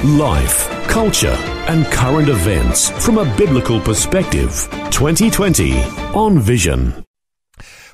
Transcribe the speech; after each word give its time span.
Life, 0.00 0.68
culture, 0.88 1.36
and 1.68 1.86
current 1.86 2.28
events 2.28 2.90
from 3.04 3.18
a 3.18 3.36
biblical 3.36 3.78
perspective. 3.78 4.68
2020 4.90 5.80
on 6.12 6.40
Vision. 6.40 7.04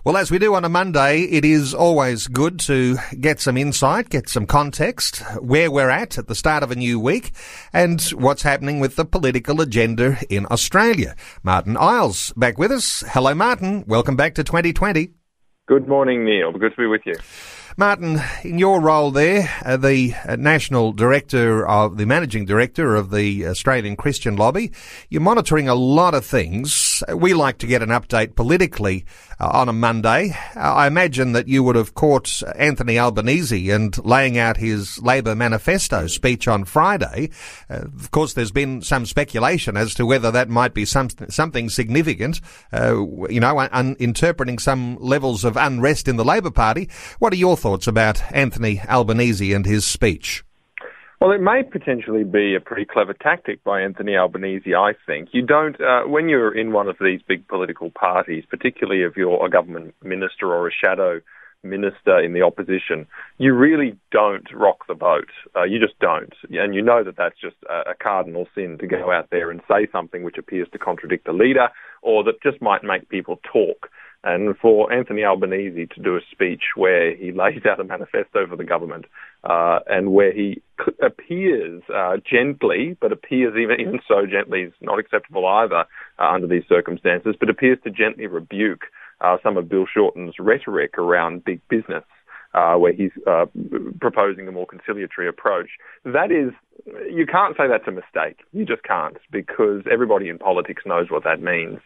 Well, 0.07 0.17
as 0.17 0.31
we 0.31 0.39
do 0.39 0.55
on 0.55 0.65
a 0.65 0.71
Monday, 0.71 1.25
it 1.25 1.45
is 1.45 1.75
always 1.75 2.27
good 2.27 2.61
to 2.61 2.97
get 3.21 3.41
some 3.41 3.59
insight, 3.59 4.09
get 4.09 4.31
some 4.31 4.47
context, 4.47 5.19
where 5.43 5.71
we're 5.71 5.91
at 5.91 6.17
at 6.17 6.29
the 6.29 6.35
start 6.35 6.63
of 6.63 6.71
a 6.71 6.77
new 6.77 6.99
week, 6.99 7.33
and 7.75 8.01
what's 8.13 8.41
happening 8.41 8.81
with 8.81 8.97
the 8.97 9.05
political 9.05 9.61
agenda 9.61 10.17
in 10.31 10.47
Australia. 10.51 11.15
Martyn 11.43 11.77
Iles 11.77 12.33
back 12.39 12.57
with 12.57 12.73
us. 12.73 13.05
Hello, 13.09 13.35
Martyn. 13.35 13.85
Welcome 13.87 14.17
back 14.17 14.35
to 14.37 14.45
2020. 14.45 15.11
Good 15.67 15.87
morning, 15.87 16.25
Neil. 16.25 16.53
Good 16.53 16.71
to 16.71 16.77
be 16.79 16.87
with 16.87 17.03
you. 17.05 17.17
Martyn, 17.79 18.21
in 18.43 18.59
your 18.59 18.81
role 18.81 19.13
there, 19.13 19.49
uh, 19.65 19.77
the 19.77 20.13
uh, 20.27 20.35
national 20.35 20.93
director 20.93 21.65
of 21.65 21.97
the 21.97 22.07
managing 22.07 22.45
director 22.45 22.97
of 22.97 23.13
the 23.13 23.47
Australian 23.47 23.95
Christian 23.95 24.35
Lobby, 24.35 24.73
you're 25.11 25.23
monitoring 25.23 25.69
a 25.69 25.77
lot 25.77 26.13
of 26.13 26.27
things. 26.27 27.05
We 27.15 27.35
like 27.35 27.59
to 27.59 27.69
get 27.69 27.81
an 27.81 27.91
update 27.91 28.35
politically 28.35 29.05
on 29.41 29.69
a 29.69 29.73
Monday. 29.73 30.37
Uh, 30.55 30.61
I 30.61 30.87
imagine 30.87 31.33
that 31.33 31.49
you 31.49 31.63
would 31.63 31.77
have 31.77 31.95
caught 31.95 32.43
Anthony 32.57 32.99
Albanese 32.99 33.71
and 33.71 33.97
laying 34.05 34.37
out 34.37 34.57
his 34.57 35.01
Labor 35.01 35.35
manifesto 35.35 36.09
speech 36.09 36.49
on 36.49 36.65
Friday. 36.65 37.31
Uh, 37.71 37.83
of 37.97 38.11
course, 38.11 38.35
there's 38.35 38.51
been 38.51 38.83
some 38.83 39.07
speculation 39.07 39.77
as 39.77 39.95
to 39.95 40.05
whether 40.05 40.31
that 40.31 40.49
might 40.49 40.75
be 40.75 40.85
some, 40.85 41.09
something 41.29 41.69
significant, 41.71 42.41
uh, 42.73 42.97
you 43.31 43.41
know, 43.41 43.59
un- 43.73 43.97
interpreting 43.99 44.59
some 44.59 44.97
levels 45.01 45.45
of 45.45 45.57
unrest 45.57 46.09
in 46.09 46.17
the 46.17 46.25
Labor 46.25 46.51
Party. 46.51 46.89
What 47.19 47.33
are 47.33 47.37
your 47.37 47.57
thoughts? 47.57 47.69
thoughts 47.69 47.87
about 47.87 48.23
Anthony 48.33 48.81
Albanese 48.89 49.53
and 49.53 49.67
his 49.67 49.87
speech? 49.87 50.43
Well, 51.21 51.33
it 51.33 51.41
may 51.41 51.65
potentially 51.65 52.23
be 52.23 52.55
a 52.55 52.61
pretty 52.61 52.85
clever 52.85 53.13
tactic 53.13 53.65
by 53.65 53.81
Anthony 53.81 54.17
Albanese, 54.17 54.73
I 54.73 54.93
think. 55.05 55.31
You 55.33 55.43
don't, 55.43 55.75
uh, 55.81 56.03
when 56.03 56.29
you're 56.29 56.57
in 56.57 56.73
one 56.73 56.87
of 56.87 56.97
these 57.01 57.21
big 57.27 57.49
political 57.49 57.91
parties, 57.91 58.45
particularly 58.49 59.03
if 59.03 59.17
you're 59.17 59.45
a 59.45 59.51
government 59.51 59.97
minister 60.01 60.47
or 60.47 60.69
a 60.69 60.73
shadow 60.73 61.21
minister 61.65 62.21
in 62.21 62.35
the 62.35 62.43
opposition, 62.43 63.05
you 63.39 63.53
really 63.53 63.97
don't 64.13 64.47
rock 64.55 64.87
the 64.87 64.95
boat. 64.95 65.27
Uh, 65.57 65.65
you 65.65 65.81
just 65.81 65.99
don't. 65.99 66.35
And 66.51 66.73
you 66.73 66.83
know 66.83 67.03
that 67.03 67.17
that's 67.17 67.41
just 67.41 67.57
a, 67.69 67.91
a 67.91 67.95
cardinal 68.01 68.47
sin 68.55 68.79
to 68.79 68.87
go 68.87 69.11
out 69.11 69.31
there 69.31 69.51
and 69.51 69.61
say 69.67 69.89
something 69.91 70.23
which 70.23 70.39
appears 70.39 70.69
to 70.71 70.79
contradict 70.79 71.27
the 71.27 71.33
leader 71.33 71.69
or 72.01 72.23
that 72.23 72.41
just 72.45 72.63
might 72.63 72.85
make 72.85 73.09
people 73.09 73.41
talk. 73.43 73.91
And 74.29 74.55
for 74.59 74.93
Anthony 74.93 75.25
Albanese 75.25 75.87
to 75.95 76.03
do 76.03 76.17
a 76.17 76.21
speech 76.31 76.63
where 76.77 77.17
he 77.17 77.33
lays 77.43 77.65
out 77.69 77.81
a 77.81 77.85
manifesto 77.85 78.47
for 78.47 78.57
the 78.57 78.65
government 78.65 79.07
uh, 79.43 79.79
and 79.87 80.13
where 80.13 80.33
he 80.33 80.61
appears 81.03 81.83
uh, 81.95 82.19
gently, 82.31 82.97
but 83.01 83.11
appears 83.11 83.55
even, 83.57 83.81
even 83.81 84.01
so 84.07 84.27
gently 84.27 84.63
is 84.63 84.73
not 84.83 84.99
acceptable 84.99 85.47
either 85.47 85.85
uh, 86.19 86.31
under 86.31 86.47
these 86.47 86.65
circumstances, 86.69 87.37
but 87.41 87.49
appears 87.49 87.79
to 87.85 87.91
gently 87.91 88.27
rebuke 88.27 88.83
uh, 89.23 89.39
some 89.43 89.57
of 89.57 89.69
Bill 89.69 89.87
Shorten's 89.93 90.35
rhetoric 90.39 90.99
around 90.99 91.45
big 91.45 91.61
business 91.69 92.05
uh, 92.59 92.77
where 92.77 92.93
he's 92.93 93.13
uh, 93.27 93.47
proposing 94.01 94.49
a 94.49 94.53
more 94.53 94.67
conciliatory 94.67 95.29
approach. 95.29 95.71
That 96.05 96.31
is, 96.33 96.53
you 97.11 97.27
can't 97.27 97.57
say 97.57 97.65
that's 97.69 97.87
a 97.87 97.93
mistake. 97.93 98.39
You 98.53 98.65
just 98.65 98.83
can't 98.83 99.17
because 99.31 99.83
everybody 99.91 100.29
in 100.29 100.39
politics 100.39 100.83
knows 100.85 101.07
what 101.09 101.25
that 101.25 101.41
means. 101.41 101.79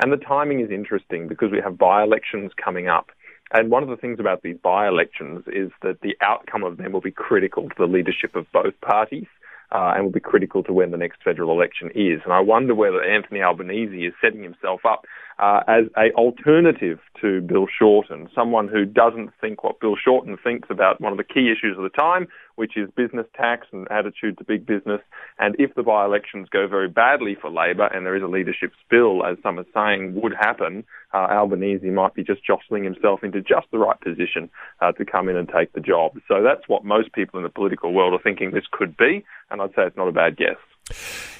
And 0.00 0.12
the 0.12 0.16
timing 0.16 0.60
is 0.60 0.70
interesting 0.70 1.26
because 1.26 1.50
we 1.50 1.60
have 1.64 1.76
by 1.76 2.02
elections 2.02 2.52
coming 2.62 2.86
up. 2.88 3.10
And 3.52 3.70
one 3.70 3.82
of 3.82 3.88
the 3.88 3.96
things 3.96 4.20
about 4.20 4.42
these 4.42 4.56
by 4.62 4.86
elections 4.86 5.42
is 5.48 5.72
that 5.82 6.00
the 6.02 6.16
outcome 6.20 6.62
of 6.62 6.76
them 6.76 6.92
will 6.92 7.00
be 7.00 7.10
critical 7.10 7.68
to 7.68 7.74
the 7.76 7.86
leadership 7.86 8.36
of 8.36 8.46
both 8.52 8.74
parties 8.80 9.26
uh, 9.72 9.92
and 9.94 10.04
will 10.04 10.12
be 10.12 10.20
critical 10.20 10.62
to 10.64 10.72
when 10.72 10.92
the 10.92 10.96
next 10.96 11.22
federal 11.24 11.50
election 11.50 11.90
is. 11.94 12.20
And 12.24 12.32
I 12.32 12.40
wonder 12.40 12.74
whether 12.74 13.02
Anthony 13.02 13.42
Albanese 13.42 14.06
is 14.06 14.14
setting 14.20 14.44
himself 14.44 14.82
up 14.84 15.04
uh, 15.40 15.62
as 15.66 15.84
a 15.96 16.12
alternative 16.12 16.98
to 17.20 17.40
Bill 17.40 17.66
Shorten, 17.66 18.28
someone 18.34 18.68
who 18.68 18.84
doesn't 18.84 19.30
think 19.40 19.64
what 19.64 19.80
Bill 19.80 19.96
Shorten 19.96 20.36
thinks 20.36 20.68
about 20.70 21.00
one 21.00 21.12
of 21.12 21.18
the 21.18 21.24
key 21.24 21.50
issues 21.50 21.78
of 21.78 21.82
the 21.82 21.88
time, 21.88 22.28
which 22.56 22.76
is 22.76 22.90
business 22.94 23.26
tax 23.34 23.66
and 23.72 23.90
attitude 23.90 24.36
to 24.36 24.44
big 24.44 24.66
business. 24.66 25.00
And 25.38 25.56
if 25.58 25.74
the 25.74 25.82
by-elections 25.82 26.48
go 26.50 26.68
very 26.68 26.88
badly 26.88 27.36
for 27.40 27.50
Labor 27.50 27.86
and 27.86 28.04
there 28.04 28.16
is 28.16 28.22
a 28.22 28.26
leadership 28.26 28.72
spill, 28.84 29.24
as 29.24 29.38
some 29.42 29.58
are 29.58 29.66
saying 29.72 30.20
would 30.20 30.34
happen, 30.38 30.84
uh, 31.14 31.28
Albanese 31.30 31.88
might 31.88 32.14
be 32.14 32.22
just 32.22 32.44
jostling 32.44 32.84
himself 32.84 33.24
into 33.24 33.40
just 33.40 33.66
the 33.72 33.78
right 33.78 33.98
position 33.98 34.50
uh, 34.82 34.92
to 34.92 35.06
come 35.06 35.30
in 35.30 35.36
and 35.36 35.48
take 35.48 35.72
the 35.72 35.80
job. 35.80 36.20
So 36.28 36.42
that's 36.42 36.68
what 36.68 36.84
most 36.84 37.14
people 37.14 37.38
in 37.38 37.44
the 37.44 37.50
political 37.50 37.94
world 37.94 38.12
are 38.12 38.22
thinking 38.22 38.50
this 38.50 38.68
could 38.70 38.94
be, 38.96 39.24
and 39.50 39.62
I'd 39.62 39.70
say 39.70 39.86
it's 39.86 39.96
not 39.96 40.08
a 40.08 40.12
bad 40.12 40.36
guess. 40.36 40.58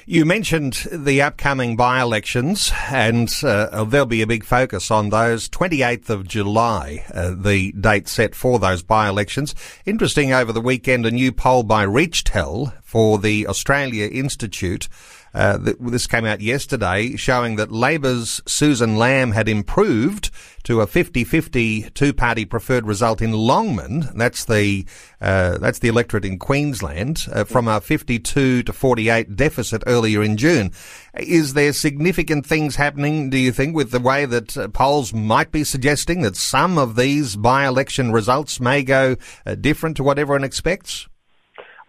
You 0.05 0.25
mentioned 0.25 0.87
the 0.91 1.21
upcoming 1.21 1.75
by-elections, 1.75 2.71
and 2.89 3.31
uh, 3.43 3.83
there'll 3.85 4.07
be 4.07 4.21
a 4.21 4.27
big 4.27 4.43
focus 4.43 4.89
on 4.89 5.09
those. 5.09 5.47
28th 5.47 6.09
of 6.09 6.27
July, 6.27 7.05
uh, 7.13 7.33
the 7.37 7.71
date 7.73 8.07
set 8.07 8.33
for 8.33 8.57
those 8.59 8.81
by-elections. 8.81 9.53
Interesting, 9.85 10.33
over 10.33 10.51
the 10.51 10.59
weekend, 10.59 11.05
a 11.05 11.11
new 11.11 11.31
poll 11.31 11.63
by 11.63 11.85
ReachTel 11.85 12.73
for 12.81 13.19
the 13.19 13.47
Australia 13.47 14.07
Institute 14.07 14.89
uh, 15.33 15.57
this 15.57 16.07
came 16.07 16.25
out 16.25 16.41
yesterday 16.41 17.15
showing 17.15 17.55
that 17.55 17.71
Labor's 17.71 18.41
Susan 18.45 18.97
Lamb 18.97 19.31
had 19.31 19.47
improved 19.47 20.29
to 20.63 20.81
a 20.81 20.87
50-50 20.87 21.93
two-party 21.93 22.45
preferred 22.45 22.85
result 22.85 23.21
in 23.21 23.31
Longman. 23.31 24.09
That's 24.15 24.45
the 24.45 24.85
uh, 25.19 25.57
that's 25.57 25.79
the 25.79 25.87
electorate 25.87 26.25
in 26.25 26.39
Queensland 26.39 27.25
uh, 27.31 27.43
from 27.43 27.67
a 27.67 27.79
52 27.79 28.63
to 28.63 28.73
48 28.73 29.35
deficit 29.35 29.83
earlier 29.87 30.23
in 30.23 30.37
June. 30.37 30.71
Is 31.17 31.53
there 31.53 31.73
significant 31.73 32.45
things 32.45 32.75
happening? 32.75 33.29
Do 33.29 33.37
you 33.37 33.51
think 33.51 33.75
with 33.75 33.91
the 33.91 33.99
way 33.99 34.25
that 34.25 34.57
uh, 34.57 34.67
polls 34.69 35.13
might 35.13 35.51
be 35.51 35.63
suggesting 35.63 36.21
that 36.21 36.35
some 36.35 36.77
of 36.77 36.95
these 36.95 37.35
by-election 37.35 38.11
results 38.11 38.59
may 38.59 38.83
go 38.83 39.15
uh, 39.45 39.55
different 39.55 39.97
to 39.97 40.03
what 40.03 40.19
everyone 40.19 40.43
expects? 40.43 41.07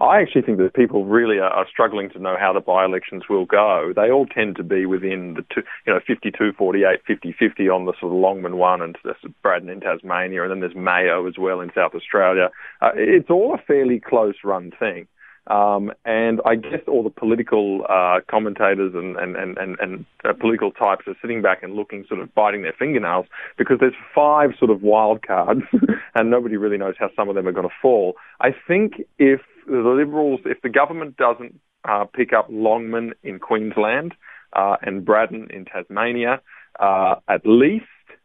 I 0.03 0.21
actually 0.21 0.43
think 0.43 0.59
that 0.59 0.75
people 0.75 1.05
really 1.05 1.39
are, 1.39 1.51
are 1.51 1.67
struggling 1.71 2.11
to 2.11 2.19
know 2.19 2.37
how 2.39 2.53
the 2.53 2.61
by-elections 2.61 3.25
will 3.31 3.47
go. 3.47 3.93
They 3.95 4.11
all 4.11 4.27
tend 4.27 4.57
to 4.57 4.65
be 4.65 4.85
within 4.85 5.35
the 5.35 5.45
two, 5.55 5.63
you 5.87 5.93
know, 5.93 6.01
52, 6.05 6.53
48, 6.59 7.01
50, 7.07 7.37
50 7.39 7.69
on 7.69 7.85
the 7.85 7.93
sort 8.01 8.13
of 8.13 8.19
Longman 8.19 8.57
one 8.57 8.83
and 8.83 8.99
Braddon 9.43 9.69
in 9.69 9.81
Tasmania, 9.81 10.43
and 10.43 10.51
then 10.51 10.61
there's 10.61 10.75
Mayo 10.75 11.29
as 11.29 11.35
well 11.39 11.61
in 11.61 11.71
South 11.73 11.95
Australia. 11.95 12.51
Uh, 12.81 12.91
it's 12.97 13.31
all 13.31 13.55
a 13.55 13.63
fairly 13.63 14.01
close 14.01 14.35
run 14.43 14.73
thing. 14.77 15.07
Um, 15.49 15.93
and 16.05 16.41
I 16.47 16.55
guess 16.55 16.83
all 16.87 17.03
the 17.03 17.11
political 17.11 17.85
uh, 17.89 18.21
commentators 18.29 18.95
and, 18.95 19.17
and, 19.17 19.37
and, 19.37 19.59
and, 19.59 19.77
and 19.81 20.05
uh, 20.25 20.33
political 20.33 20.71
types 20.71 21.07
are 21.09 21.17
sitting 21.21 21.43
back 21.43 21.63
and 21.63 21.75
looking, 21.75 22.05
sort 22.09 22.21
of 22.21 22.33
biting 22.35 22.63
their 22.63 22.75
fingernails, 22.77 23.27
because 23.59 23.79
there's 23.81 23.95
five 24.15 24.51
sort 24.59 24.71
of 24.71 24.83
wild 24.83 25.23
cards, 25.27 25.63
and 26.15 26.31
nobody 26.31 26.57
really 26.57 26.79
knows 26.79 26.95
how 26.99 27.11
some 27.17 27.29
of 27.29 27.35
them 27.35 27.49
are 27.49 27.53
going 27.53 27.69
to 27.69 27.75
fall. 27.81 28.15
I 28.41 28.51
think 28.67 29.03
if 29.19 29.41
the 29.67 29.95
Liberals, 29.97 30.41
if 30.45 30.61
the 30.63 30.69
government 30.69 31.17
doesn't 31.17 31.61
uh, 31.89 32.05
pick 32.05 32.33
up 32.33 32.47
Longman 32.51 33.15
in 33.23 33.39
Queensland 33.39 34.15
uh, 34.53 34.77
and 34.83 35.05
Braddon 35.05 35.49
in 35.51 35.65
Tasmania, 35.65 36.41
uh, 36.79 37.17
at 37.29 37.43
least, 37.45 37.85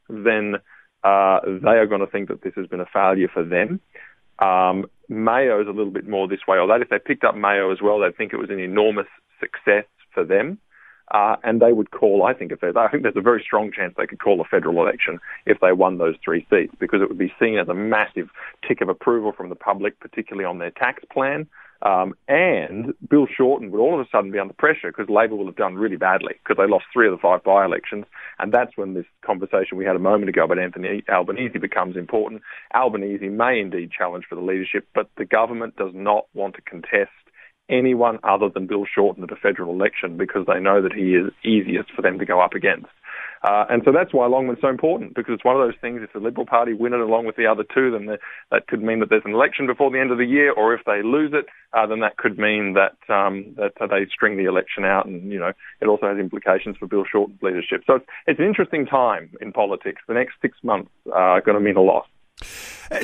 then 0.09 0.55
uh, 1.03 1.39
they 1.45 1.77
are 1.77 1.87
going 1.87 2.01
to 2.01 2.07
think 2.07 2.29
that 2.29 2.41
this 2.41 2.53
has 2.55 2.67
been 2.67 2.81
a 2.81 2.85
failure 2.91 3.29
for 3.33 3.43
them. 3.43 3.79
Um, 4.39 4.85
Mayo 5.09 5.61
is 5.61 5.67
a 5.67 5.71
little 5.71 5.91
bit 5.91 6.07
more 6.07 6.27
this 6.27 6.45
way, 6.47 6.57
although 6.57 6.81
if 6.81 6.89
they 6.89 6.99
picked 6.99 7.23
up 7.23 7.35
Mayo 7.35 7.71
as 7.71 7.79
well, 7.81 7.99
they'd 7.99 8.15
think 8.15 8.33
it 8.33 8.37
was 8.37 8.49
an 8.49 8.59
enormous 8.59 9.07
success 9.39 9.85
for 10.13 10.23
them. 10.23 10.59
Uh, 11.11 11.37
and 11.43 11.61
they 11.61 11.71
would 11.71 11.91
call, 11.91 12.23
I 12.23 12.33
think, 12.33 12.51
if 12.51 12.59
they, 12.59 12.71
I 12.75 12.89
think 12.89 13.03
there's 13.03 13.15
a 13.15 13.21
very 13.21 13.41
strong 13.41 13.71
chance 13.71 13.93
they 13.97 14.07
could 14.07 14.19
call 14.19 14.41
a 14.41 14.43
federal 14.43 14.81
election 14.81 15.19
if 15.45 15.59
they 15.61 15.71
won 15.71 15.97
those 15.97 16.15
three 16.23 16.45
seats, 16.49 16.73
because 16.79 17.01
it 17.01 17.07
would 17.07 17.17
be 17.17 17.33
seen 17.39 17.57
as 17.57 17.69
a 17.69 17.73
massive 17.73 18.29
tick 18.67 18.81
of 18.81 18.89
approval 18.89 19.31
from 19.31 19.49
the 19.49 19.55
public, 19.55 19.99
particularly 19.99 20.45
on 20.45 20.57
their 20.57 20.71
tax 20.71 21.03
plan. 21.11 21.47
Um, 21.81 22.15
and 22.27 22.93
Bill 23.07 23.27
Shorten 23.27 23.71
would 23.71 23.79
all 23.79 23.99
of 23.99 24.05
a 24.05 24.09
sudden 24.09 24.31
be 24.31 24.39
under 24.39 24.53
pressure 24.53 24.91
because 24.91 25.09
Labor 25.09 25.35
will 25.35 25.45
have 25.45 25.55
done 25.55 25.75
really 25.75 25.95
badly 25.95 26.33
because 26.43 26.57
they 26.57 26.69
lost 26.69 26.85
three 26.91 27.07
of 27.07 27.11
the 27.11 27.21
five 27.21 27.43
by-elections. 27.43 28.05
And 28.39 28.51
that's 28.51 28.75
when 28.75 28.95
this 28.95 29.05
conversation 29.21 29.77
we 29.77 29.85
had 29.85 29.95
a 29.95 29.99
moment 29.99 30.29
ago 30.29 30.45
about 30.45 30.59
Anthony 30.59 31.03
Albanese 31.07 31.59
becomes 31.59 31.95
important. 31.95 32.41
Albanese 32.73 33.29
may 33.29 33.59
indeed 33.59 33.91
challenge 33.91 34.25
for 34.27 34.35
the 34.35 34.41
leadership, 34.41 34.87
but 34.95 35.09
the 35.17 35.25
government 35.25 35.75
does 35.75 35.91
not 35.93 36.25
want 36.33 36.55
to 36.55 36.61
contest 36.61 37.11
anyone 37.69 38.19
other 38.23 38.49
than 38.49 38.67
Bill 38.67 38.85
Shorten 38.85 39.23
at 39.23 39.31
a 39.31 39.35
federal 39.35 39.73
election 39.73 40.17
because 40.17 40.45
they 40.47 40.59
know 40.59 40.81
that 40.81 40.93
he 40.93 41.15
is 41.15 41.31
easiest 41.43 41.91
for 41.91 42.01
them 42.01 42.19
to 42.19 42.25
go 42.25 42.41
up 42.41 42.53
against. 42.53 42.87
Uh, 43.43 43.65
and 43.69 43.81
so 43.85 43.91
that's 43.91 44.13
why 44.13 44.25
Longman's 44.27 44.61
so 44.61 44.67
important 44.67 45.13
because 45.13 45.35
it's 45.35 45.45
one 45.45 45.55
of 45.55 45.65
those 45.65 45.79
things. 45.79 46.01
If 46.03 46.13
the 46.13 46.19
Liberal 46.19 46.45
Party 46.45 46.73
win 46.73 46.93
it 46.93 46.99
along 46.99 47.25
with 47.25 47.35
the 47.35 47.45
other 47.45 47.63
two, 47.63 47.91
then 47.91 48.07
the, 48.07 48.17
that 48.51 48.67
could 48.67 48.81
mean 48.81 48.99
that 48.99 49.09
there's 49.09 49.25
an 49.25 49.33
election 49.33 49.67
before 49.67 49.91
the 49.91 49.99
end 49.99 50.11
of 50.11 50.17
the 50.17 50.25
year, 50.25 50.51
or 50.51 50.73
if 50.73 50.81
they 50.85 51.01
lose 51.03 51.31
it, 51.33 51.45
uh, 51.73 51.85
then 51.85 51.99
that 51.99 52.17
could 52.17 52.37
mean 52.39 52.73
that 52.73 52.97
um, 53.13 53.53
that 53.57 53.73
uh, 53.79 53.87
they 53.87 54.07
string 54.11 54.37
the 54.37 54.45
election 54.45 54.83
out, 54.85 55.05
and 55.05 55.31
you 55.31 55.39
know 55.39 55.51
it 55.81 55.87
also 55.87 56.07
has 56.07 56.17
implications 56.17 56.77
for 56.77 56.87
Bill 56.87 57.05
Shorten's 57.09 57.41
leadership. 57.41 57.83
So 57.85 57.95
it's, 57.95 58.05
it's 58.25 58.39
an 58.39 58.45
interesting 58.45 58.85
time 58.85 59.29
in 59.39 59.53
politics. 59.53 60.01
The 60.07 60.15
next 60.15 60.33
six 60.41 60.57
months 60.63 60.89
are 61.13 61.41
going 61.41 61.57
to 61.57 61.63
mean 61.63 61.77
a 61.77 61.81
lot. 61.81 62.07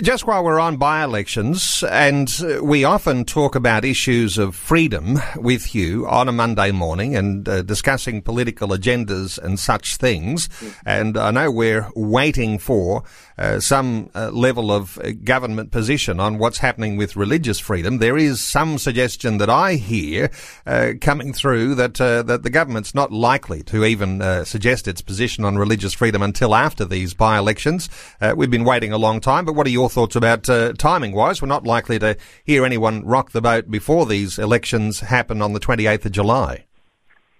Just 0.02 0.26
while 0.26 0.46
we're 0.46 0.62
on 0.62 0.78
by 0.78 1.04
elections, 1.04 1.84
and 1.90 2.34
we 2.62 2.86
often 2.86 3.26
talk 3.26 3.54
about 3.54 3.84
issues 3.84 4.38
of 4.38 4.56
freedom 4.56 5.20
with 5.36 5.76
you 5.76 6.08
on 6.08 6.30
a 6.30 6.32
Monday 6.32 6.72
morning 6.72 7.18
and 7.18 7.50
uh, 7.50 7.64
discussing 7.64 8.22
political 8.22 8.70
agendas 8.70 9.38
and 9.38 9.60
such 9.60 9.98
things. 9.98 10.48
And 10.86 11.18
I 11.18 11.32
know 11.32 11.52
we're 11.52 11.90
waiting 11.96 12.60
for 12.60 13.04
uh, 13.38 13.60
some 13.60 14.10
uh, 14.14 14.30
level 14.30 14.72
of 14.72 15.00
uh, 15.00 15.12
government 15.24 15.72
position 15.72 16.20
on 16.20 16.38
what's 16.38 16.60
happening 16.60 16.98
with 16.98 17.16
religious 17.16 17.60
freedom. 17.60 17.98
There 17.98 18.18
is 18.18 18.40
some 18.42 18.78
suggestion 18.78 19.40
that 19.40 19.50
I 19.50 19.74
hear 19.74 20.30
uh, 20.66 20.94
coming 21.02 21.34
through 21.34 21.76
that 21.76 22.00
uh, 22.00 22.22
that 22.24 22.44
the 22.44 22.50
government's 22.50 22.94
not 22.94 23.12
likely 23.12 23.64
to 23.64 23.86
even 23.86 24.22
suggest 24.46 24.88
its 24.88 25.02
position 25.02 25.44
on 25.46 25.58
religious 25.58 25.94
freedom 25.94 26.22
until 26.22 26.54
after 26.56 26.86
these 26.86 27.14
by 27.14 27.38
elections. 27.38 27.90
we've 28.36 28.52
been 28.52 28.64
waiting 28.64 28.92
a 28.92 28.98
long 28.98 29.20
time, 29.20 29.46
but 29.46 29.54
what 29.54 29.68
are 29.68 29.72
your 29.74 29.90
thoughts 29.90 30.16
about 30.16 30.50
uh, 30.50 30.74
timing 30.74 31.12
wise? 31.12 31.42
We're 31.42 31.50
not 31.50 31.66
likely 31.66 32.00
to 32.00 32.16
hear 32.46 32.66
anyone 32.66 33.06
rock 33.06 33.32
the 33.32 33.42
boat 33.42 33.70
before 33.70 34.06
these 34.06 34.40
elections 34.40 35.02
happen 35.02 35.42
on 35.42 35.54
the 35.54 35.60
28th 35.60 36.06
of 36.06 36.12
July. 36.14 36.66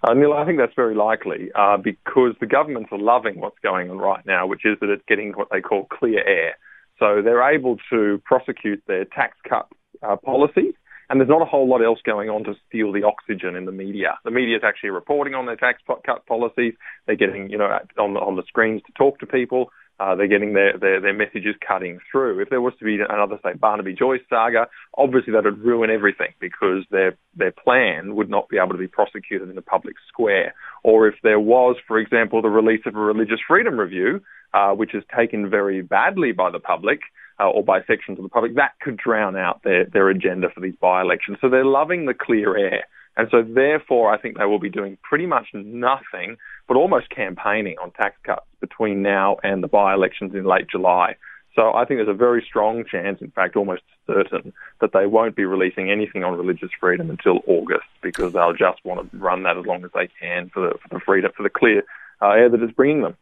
Uh, 0.06 0.12
Neil, 0.12 0.34
I 0.34 0.44
think 0.44 0.58
that's 0.58 0.74
very 0.76 0.94
likely 0.94 1.50
uh, 1.54 1.78
because 1.78 2.34
the 2.38 2.46
governments 2.46 2.90
are 2.92 2.98
loving 2.98 3.40
what's 3.40 3.58
going 3.62 3.90
on 3.90 3.96
right 3.96 4.24
now, 4.26 4.46
which 4.46 4.66
is 4.66 4.76
that 4.80 4.90
it's 4.90 5.04
getting 5.08 5.32
what 5.32 5.48
they 5.50 5.62
call 5.62 5.86
clear 5.86 6.22
air. 6.26 6.56
So 6.98 7.22
they're 7.22 7.54
able 7.54 7.78
to 7.90 8.20
prosecute 8.24 8.82
their 8.86 9.06
tax 9.06 9.38
cut 9.48 9.66
uh, 10.02 10.16
policies, 10.16 10.74
and 11.08 11.20
there's 11.20 11.30
not 11.30 11.40
a 11.40 11.46
whole 11.46 11.68
lot 11.68 11.82
else 11.82 12.00
going 12.04 12.28
on 12.28 12.44
to 12.44 12.54
steal 12.68 12.92
the 12.92 13.02
oxygen 13.02 13.56
in 13.56 13.64
the 13.64 13.72
media. 13.72 14.18
The 14.24 14.30
media 14.30 14.56
is 14.56 14.62
actually 14.62 14.90
reporting 14.90 15.34
on 15.34 15.46
their 15.46 15.56
tax 15.56 15.80
cut 16.04 16.26
policies. 16.26 16.74
They're 17.06 17.16
getting, 17.16 17.48
you 17.48 17.56
know, 17.56 17.78
on 17.98 18.14
the, 18.14 18.20
on 18.20 18.36
the 18.36 18.44
screens 18.46 18.82
to 18.86 18.92
talk 18.92 19.20
to 19.20 19.26
people. 19.26 19.70
Uh, 20.00 20.16
they're 20.16 20.26
getting 20.26 20.54
their, 20.54 20.76
their, 20.76 21.00
their 21.00 21.14
messages 21.14 21.54
cutting 21.66 22.00
through. 22.10 22.40
If 22.40 22.50
there 22.50 22.60
was 22.60 22.74
to 22.80 22.84
be 22.84 22.98
another, 23.08 23.38
say, 23.44 23.54
Barnaby 23.54 23.94
Joyce 23.94 24.22
saga, 24.28 24.66
obviously 24.98 25.32
that 25.32 25.44
would 25.44 25.58
ruin 25.58 25.88
everything 25.88 26.34
because 26.40 26.82
their 26.90 27.16
their 27.36 27.52
plan 27.52 28.16
would 28.16 28.28
not 28.28 28.48
be 28.48 28.58
able 28.58 28.72
to 28.72 28.78
be 28.78 28.88
prosecuted 28.88 29.48
in 29.48 29.54
the 29.54 29.62
public 29.62 29.94
square. 30.08 30.54
Or 30.82 31.06
if 31.06 31.14
there 31.22 31.38
was, 31.38 31.76
for 31.86 31.98
example, 31.98 32.42
the 32.42 32.48
release 32.48 32.82
of 32.86 32.96
a 32.96 32.98
religious 32.98 33.38
freedom 33.46 33.78
review, 33.78 34.20
uh, 34.52 34.72
which 34.72 34.94
is 34.94 35.04
taken 35.16 35.48
very 35.48 35.80
badly 35.80 36.32
by 36.32 36.50
the 36.50 36.60
public, 36.60 37.00
uh, 37.38 37.50
or 37.50 37.62
by 37.64 37.80
sections 37.84 38.18
of 38.18 38.24
the 38.24 38.28
public, 38.28 38.56
that 38.56 38.72
could 38.80 38.96
drown 38.96 39.36
out 39.36 39.62
their, 39.62 39.84
their 39.86 40.08
agenda 40.08 40.48
for 40.52 40.60
these 40.60 40.76
by 40.80 41.02
elections. 41.02 41.38
So 41.40 41.48
they're 41.48 41.64
loving 41.64 42.06
the 42.06 42.14
clear 42.14 42.56
air. 42.56 42.84
And 43.16 43.28
so, 43.30 43.42
therefore, 43.42 44.12
I 44.12 44.18
think 44.18 44.38
they 44.38 44.44
will 44.44 44.58
be 44.58 44.70
doing 44.70 44.98
pretty 45.02 45.26
much 45.26 45.46
nothing, 45.54 46.36
but 46.66 46.76
almost 46.76 47.10
campaigning 47.10 47.76
on 47.80 47.92
tax 47.92 48.16
cuts 48.24 48.46
between 48.60 49.02
now 49.02 49.36
and 49.44 49.62
the 49.62 49.68
by 49.68 49.94
elections 49.94 50.34
in 50.34 50.44
late 50.44 50.66
July. 50.68 51.16
So 51.54 51.72
I 51.72 51.84
think 51.84 51.98
there's 51.98 52.08
a 52.08 52.14
very 52.14 52.44
strong 52.46 52.84
chance, 52.84 53.20
in 53.20 53.30
fact, 53.30 53.54
almost 53.54 53.82
certain, 54.08 54.52
that 54.80 54.92
they 54.92 55.06
won't 55.06 55.36
be 55.36 55.44
releasing 55.44 55.90
anything 55.90 56.24
on 56.24 56.36
religious 56.36 56.70
freedom 56.80 57.10
until 57.10 57.40
August 57.46 57.86
because 58.02 58.32
they'll 58.32 58.54
just 58.54 58.84
want 58.84 59.08
to 59.08 59.16
run 59.16 59.44
that 59.44 59.56
as 59.56 59.64
long 59.64 59.84
as 59.84 59.92
they 59.94 60.08
can 60.20 60.50
for 60.50 60.68
the, 60.68 60.78
for 60.78 60.88
the 60.94 61.00
freedom, 61.00 61.30
for 61.36 61.44
the 61.44 61.50
clear 61.50 61.84
air 62.22 62.48
that 62.48 62.62
is 62.62 62.70
bringing 62.72 63.02
them. 63.02 63.16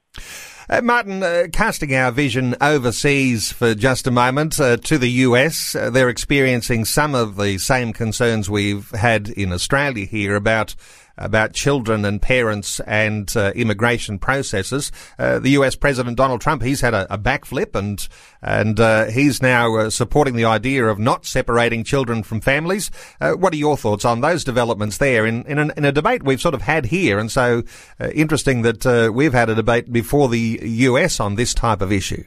Uh, 0.69 0.81
Martyn, 0.81 1.23
uh, 1.23 1.47
casting 1.53 1.95
our 1.95 2.13
vision 2.13 2.55
overseas 2.61 3.53
for 3.53 3.75
just 3.75 4.07
a 4.07 4.11
moment 4.11 4.61
uh, 4.61 4.77
to 4.79 4.97
the 4.97 5.11
US, 5.11 5.75
uh, 5.75 5.91
they're 5.91 6.09
experiencing 6.09 6.85
some 6.85 7.15
of 7.15 7.37
the 7.37 7.59
same 7.59 7.93
concerns 7.93 8.49
we've 8.49 8.91
had 8.91 9.29
in 9.29 9.53
Australia 9.53 10.07
here 10.07 10.37
about 10.37 10.75
about 11.17 11.53
children 11.53 12.05
and 12.05 12.21
parents 12.21 12.81
and 12.81 13.35
uh, 13.37 13.53
immigration 13.55 14.19
processes. 14.19 14.91
Uh, 15.19 15.39
the 15.39 15.51
U.S. 15.51 15.75
President 15.75 16.17
Donald 16.17 16.41
Trump, 16.41 16.63
he's 16.63 16.81
had 16.81 16.95
a, 16.95 17.13
a 17.13 17.19
backflip 17.19 17.75
and 17.75 18.09
and 18.41 18.81
uh, 18.81 19.07
he's 19.07 19.41
now 19.41 19.77
uh, 19.77 19.91
supporting 19.91 20.35
the 20.35 20.45
idea 20.45 20.85
of 20.87 20.99
not 20.99 21.25
separating 21.25 21.85
children 21.85 22.23
from 22.23 22.41
families. 22.41 22.91
Uh, 23.21 23.33
what 23.33 23.53
are 23.53 23.57
your 23.57 23.77
thoughts 23.77 24.05
on 24.05 24.21
those 24.21 24.45
developments 24.45 24.99
there 24.99 25.27
in 25.27 25.45
in, 25.45 25.59
an, 25.59 25.73
in, 25.77 25.85
a 25.85 25.93
debate 25.93 26.23
we've 26.23 26.41
sort 26.41 26.55
of 26.55 26.63
had 26.63 26.87
here? 26.87 27.19
And 27.19 27.31
so 27.31 27.63
uh, 28.01 28.09
interesting 28.09 28.63
that 28.63 29.13
we've 29.15 29.33
had 29.33 29.49
a 29.49 29.55
debate 29.55 29.93
before 29.93 30.29
the 30.29 30.61
U.S. 30.63 31.21
on 31.21 31.37
this 31.37 31.55
type 31.55 31.83
of 31.83 31.93
issue. 31.93 32.25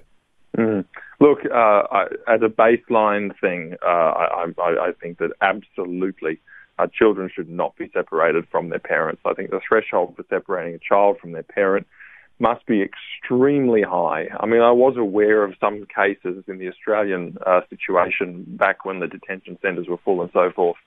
Mm. 0.57 0.85
Look, 1.19 1.39
I, 1.51 2.07
as 2.27 2.41
a 2.41 2.49
baseline 2.49 3.37
thing, 3.39 3.75
I, 3.81 4.47
I, 4.57 4.61
I 4.61 4.91
think 5.01 5.19
that 5.19 5.31
absolutely 5.41 6.39
uh, 6.77 6.87
children 6.87 7.29
should 7.33 7.49
not 7.49 7.75
be 7.75 7.89
separated 7.93 8.47
from 8.51 8.69
their 8.69 8.79
parents. 8.79 9.21
I 9.25 9.33
think 9.33 9.49
the 9.49 9.61
threshold 9.67 10.15
for 10.15 10.25
separating 10.29 10.75
a 10.75 10.79
child 10.79 11.17
from 11.19 11.31
their 11.31 11.43
parent 11.43 11.87
must 12.39 12.65
be 12.65 12.81
extremely 12.81 13.81
high. 13.81 14.27
I 14.37 14.45
mean, 14.45 14.61
I 14.61 14.71
was 14.71 14.97
aware 14.97 15.43
of 15.43 15.53
some 15.59 15.85
cases 15.85 16.43
in 16.47 16.57
the 16.57 16.67
Australian 16.67 17.37
uh, 17.45 17.61
situation 17.69 18.43
back 18.47 18.83
when 18.83 18.99
the 18.99 19.07
detention 19.07 19.57
centres 19.61 19.87
were 19.87 19.97
full 20.03 20.21
and 20.21 20.31
so 20.33 20.51
forth, 20.53 20.77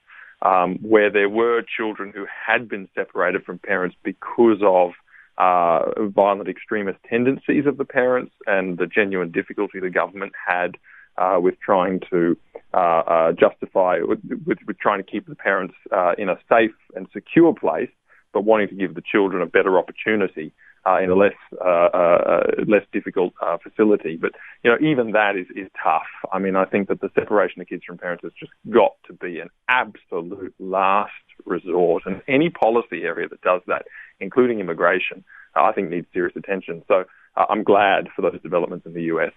um, 0.43 0.77
where 0.81 1.09
there 1.09 1.29
were 1.29 1.63
children 1.63 2.11
who 2.13 2.25
had 2.47 2.69
been 2.69 2.87
separated 2.93 3.43
from 3.45 3.57
parents 3.57 3.95
because 4.03 4.59
of 4.61 4.91
uh, 5.39 6.07
violent 6.09 6.49
extremist 6.49 6.99
tendencies 7.09 7.65
of 7.65 7.77
the 7.77 7.85
parents 7.85 8.33
and 8.45 8.77
the 8.77 8.85
genuine 8.85 9.31
difficulty 9.31 9.79
the 9.79 9.89
government 9.89 10.33
had 10.47 10.77
uh, 11.19 11.39
with 11.39 11.55
trying 11.59 11.99
to 12.09 12.37
uh, 12.73 12.77
uh, 12.77 13.31
justify, 13.33 13.99
with, 14.01 14.19
with, 14.45 14.79
trying 14.79 15.03
to 15.03 15.11
keep 15.11 15.27
the 15.27 15.35
parents 15.35 15.75
uh, 15.91 16.13
in 16.17 16.29
a 16.29 16.37
safe 16.47 16.75
and 16.95 17.07
secure 17.13 17.53
place, 17.53 17.89
but 18.31 18.43
wanting 18.43 18.69
to 18.69 18.75
give 18.75 18.95
the 18.95 19.01
children 19.01 19.41
a 19.41 19.45
better 19.45 19.77
opportunity 19.77 20.53
uh, 20.85 20.99
in 21.01 21.09
a 21.09 21.15
less 21.15 21.33
uh, 21.59 22.41
less 22.67 22.85
difficult 22.93 23.33
facility. 23.61 24.15
But 24.15 24.31
you 24.63 24.71
know, 24.71 24.77
even 24.79 25.11
that 25.11 25.35
is 25.35 25.47
is 25.55 25.69
tough. 25.83 26.07
I 26.31 26.39
mean, 26.39 26.55
I 26.55 26.65
think 26.65 26.87
that 26.87 27.01
the 27.01 27.09
separation 27.15 27.61
of 27.61 27.67
kids 27.67 27.83
from 27.85 27.97
parents 27.97 28.23
has 28.23 28.31
just 28.39 28.51
got 28.69 28.93
to 29.07 29.13
be 29.13 29.39
an 29.39 29.49
absolute 29.67 30.53
last 30.57 31.11
resort, 31.45 32.03
and 32.05 32.21
any 32.27 32.49
policy 32.49 33.01
area 33.03 33.27
that 33.27 33.41
does 33.41 33.61
that, 33.67 33.85
including 34.19 34.59
immigration, 34.59 35.25
I 35.55 35.73
think 35.73 35.89
needs 35.89 36.07
serious 36.13 36.35
attention. 36.37 36.83
So 36.87 37.05
I'm 37.35 37.63
glad 37.63 38.09
for 38.15 38.21
those 38.21 38.39
developments 38.41 38.85
in 38.85 38.93
the 38.93 39.03
US. 39.03 39.31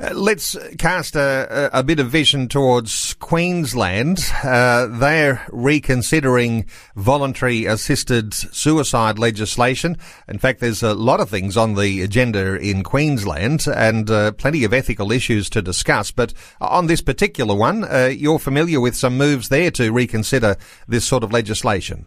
Uh, 0.00 0.14
let's 0.14 0.56
cast 0.78 1.14
a, 1.14 1.68
a, 1.78 1.82
bit 1.82 2.00
of 2.00 2.10
vision 2.10 2.48
towards 2.48 3.12
Queensland. 3.14 4.18
Uh, 4.42 4.86
they're 4.86 5.44
reconsidering 5.50 6.64
voluntary 6.96 7.66
assisted 7.66 8.32
suicide 8.32 9.18
legislation. 9.18 9.98
In 10.26 10.38
fact, 10.38 10.60
there's 10.60 10.82
a 10.82 10.94
lot 10.94 11.20
of 11.20 11.28
things 11.28 11.54
on 11.54 11.74
the 11.74 12.00
agenda 12.00 12.56
in 12.56 12.82
Queensland 12.82 13.66
and 13.66 14.10
uh, 14.10 14.32
plenty 14.32 14.64
of 14.64 14.72
ethical 14.72 15.12
issues 15.12 15.50
to 15.50 15.60
discuss. 15.60 16.10
But 16.10 16.32
on 16.62 16.86
this 16.86 17.02
particular 17.02 17.54
one, 17.54 17.84
uh, 17.84 18.10
you're 18.10 18.38
familiar 18.38 18.80
with 18.80 18.96
some 18.96 19.18
moves 19.18 19.50
there 19.50 19.70
to 19.72 19.92
reconsider 19.92 20.56
this 20.88 21.04
sort 21.04 21.24
of 21.24 21.30
legislation. 21.30 22.06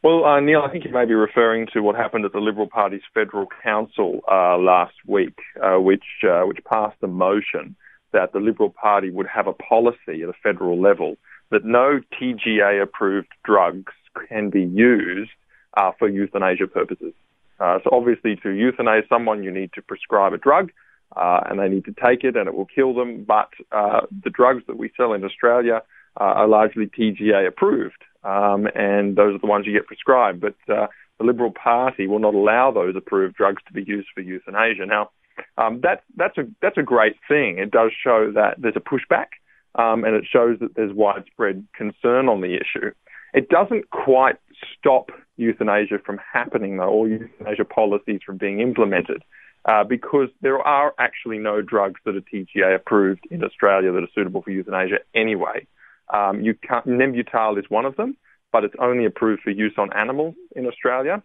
Well, 0.00 0.24
uh, 0.24 0.38
Neil, 0.38 0.62
I 0.62 0.70
think 0.70 0.84
you 0.84 0.92
may 0.92 1.06
be 1.06 1.14
referring 1.14 1.66
to 1.72 1.80
what 1.80 1.96
happened 1.96 2.24
at 2.24 2.32
the 2.32 2.38
Liberal 2.38 2.68
Party's 2.68 3.02
federal 3.12 3.48
council 3.64 4.20
uh, 4.30 4.56
last 4.56 4.94
week, 5.06 5.36
uh, 5.60 5.80
which 5.80 6.04
uh, 6.22 6.42
which 6.42 6.58
passed 6.64 6.98
a 7.02 7.08
motion 7.08 7.74
that 8.12 8.32
the 8.32 8.38
Liberal 8.38 8.70
Party 8.70 9.10
would 9.10 9.26
have 9.26 9.48
a 9.48 9.52
policy 9.52 10.22
at 10.22 10.28
a 10.28 10.34
federal 10.40 10.80
level 10.80 11.16
that 11.50 11.64
no 11.64 12.00
TGA-approved 12.14 13.28
drugs 13.44 13.92
can 14.28 14.50
be 14.50 14.62
used 14.62 15.32
uh, 15.76 15.90
for 15.98 16.08
euthanasia 16.08 16.68
purposes. 16.68 17.12
Uh, 17.58 17.80
so, 17.82 17.90
obviously, 17.92 18.36
to 18.36 18.48
euthanize 18.48 19.08
someone, 19.08 19.42
you 19.42 19.50
need 19.50 19.72
to 19.72 19.82
prescribe 19.82 20.32
a 20.32 20.38
drug. 20.38 20.70
and 21.16 21.58
they 21.58 21.68
need 21.68 21.84
to 21.86 21.94
take 22.06 22.22
it, 22.22 22.36
and 22.36 22.46
it 22.46 22.54
will 22.54 22.66
kill 22.66 22.94
them. 22.94 23.24
But 23.24 23.50
the 23.72 24.30
drugs 24.30 24.62
that 24.68 24.76
we 24.76 24.92
sell 24.96 25.12
in 25.12 25.24
Australia 25.24 25.82
are 26.16 26.46
largely 26.46 26.86
TGA 26.86 27.48
approved 27.48 28.04
um, 28.24 28.66
and 28.74 29.16
those 29.16 29.34
are 29.34 29.38
the 29.38 29.46
ones 29.46 29.66
you 29.66 29.72
get 29.72 29.86
prescribed. 29.86 30.40
But 30.40 30.56
uh, 30.68 30.86
the 31.18 31.24
Liberal 31.24 31.52
Party 31.52 32.06
will 32.06 32.18
not 32.18 32.34
allow 32.34 32.70
those 32.70 32.94
approved 32.96 33.36
drugs 33.36 33.62
to 33.66 33.72
be 33.72 33.82
used 33.82 34.08
for 34.14 34.20
euthanasia. 34.20 34.86
Now, 34.86 35.10
um, 35.56 35.80
that's 35.82 36.02
that's 36.16 36.38
a 36.38 36.46
that's 36.60 36.78
a 36.78 36.82
great 36.82 37.16
thing. 37.28 37.58
It 37.58 37.70
does 37.70 37.90
show 38.02 38.32
that 38.34 38.56
there's 38.58 38.76
a 38.76 38.80
pushback, 38.80 39.26
um, 39.74 40.04
and 40.04 40.14
it 40.14 40.24
shows 40.30 40.58
that 40.60 40.74
there's 40.74 40.92
widespread 40.92 41.66
concern 41.74 42.28
on 42.28 42.40
the 42.40 42.54
issue. 42.54 42.90
It 43.34 43.48
doesn't 43.48 43.90
quite 43.90 44.36
stop 44.76 45.10
euthanasia 45.36 45.98
from 46.04 46.18
happening, 46.32 46.78
though, 46.78 46.88
or 46.88 47.08
euthanasia 47.08 47.64
policies 47.64 48.20
from 48.24 48.38
being 48.38 48.60
implemented, 48.60 49.22
uh, 49.64 49.84
because 49.84 50.28
there 50.40 50.58
are 50.58 50.94
actually 50.98 51.38
no 51.38 51.62
drugs 51.62 52.00
that 52.04 52.16
are 52.16 52.20
TGA 52.20 52.74
approved 52.74 53.26
in 53.30 53.44
Australia 53.44 53.92
that 53.92 54.02
are 54.02 54.08
suitable 54.14 54.42
for 54.42 54.50
euthanasia 54.50 54.98
anyway. 55.14 55.66
Um, 56.12 56.40
you 56.40 56.54
can't, 56.54 56.86
Nembutal 56.86 57.58
is 57.58 57.64
one 57.68 57.84
of 57.84 57.96
them, 57.96 58.16
but 58.52 58.64
it's 58.64 58.74
only 58.80 59.04
approved 59.04 59.42
for 59.42 59.50
use 59.50 59.74
on 59.78 59.92
animals 59.92 60.34
in 60.56 60.66
Australia, 60.66 61.22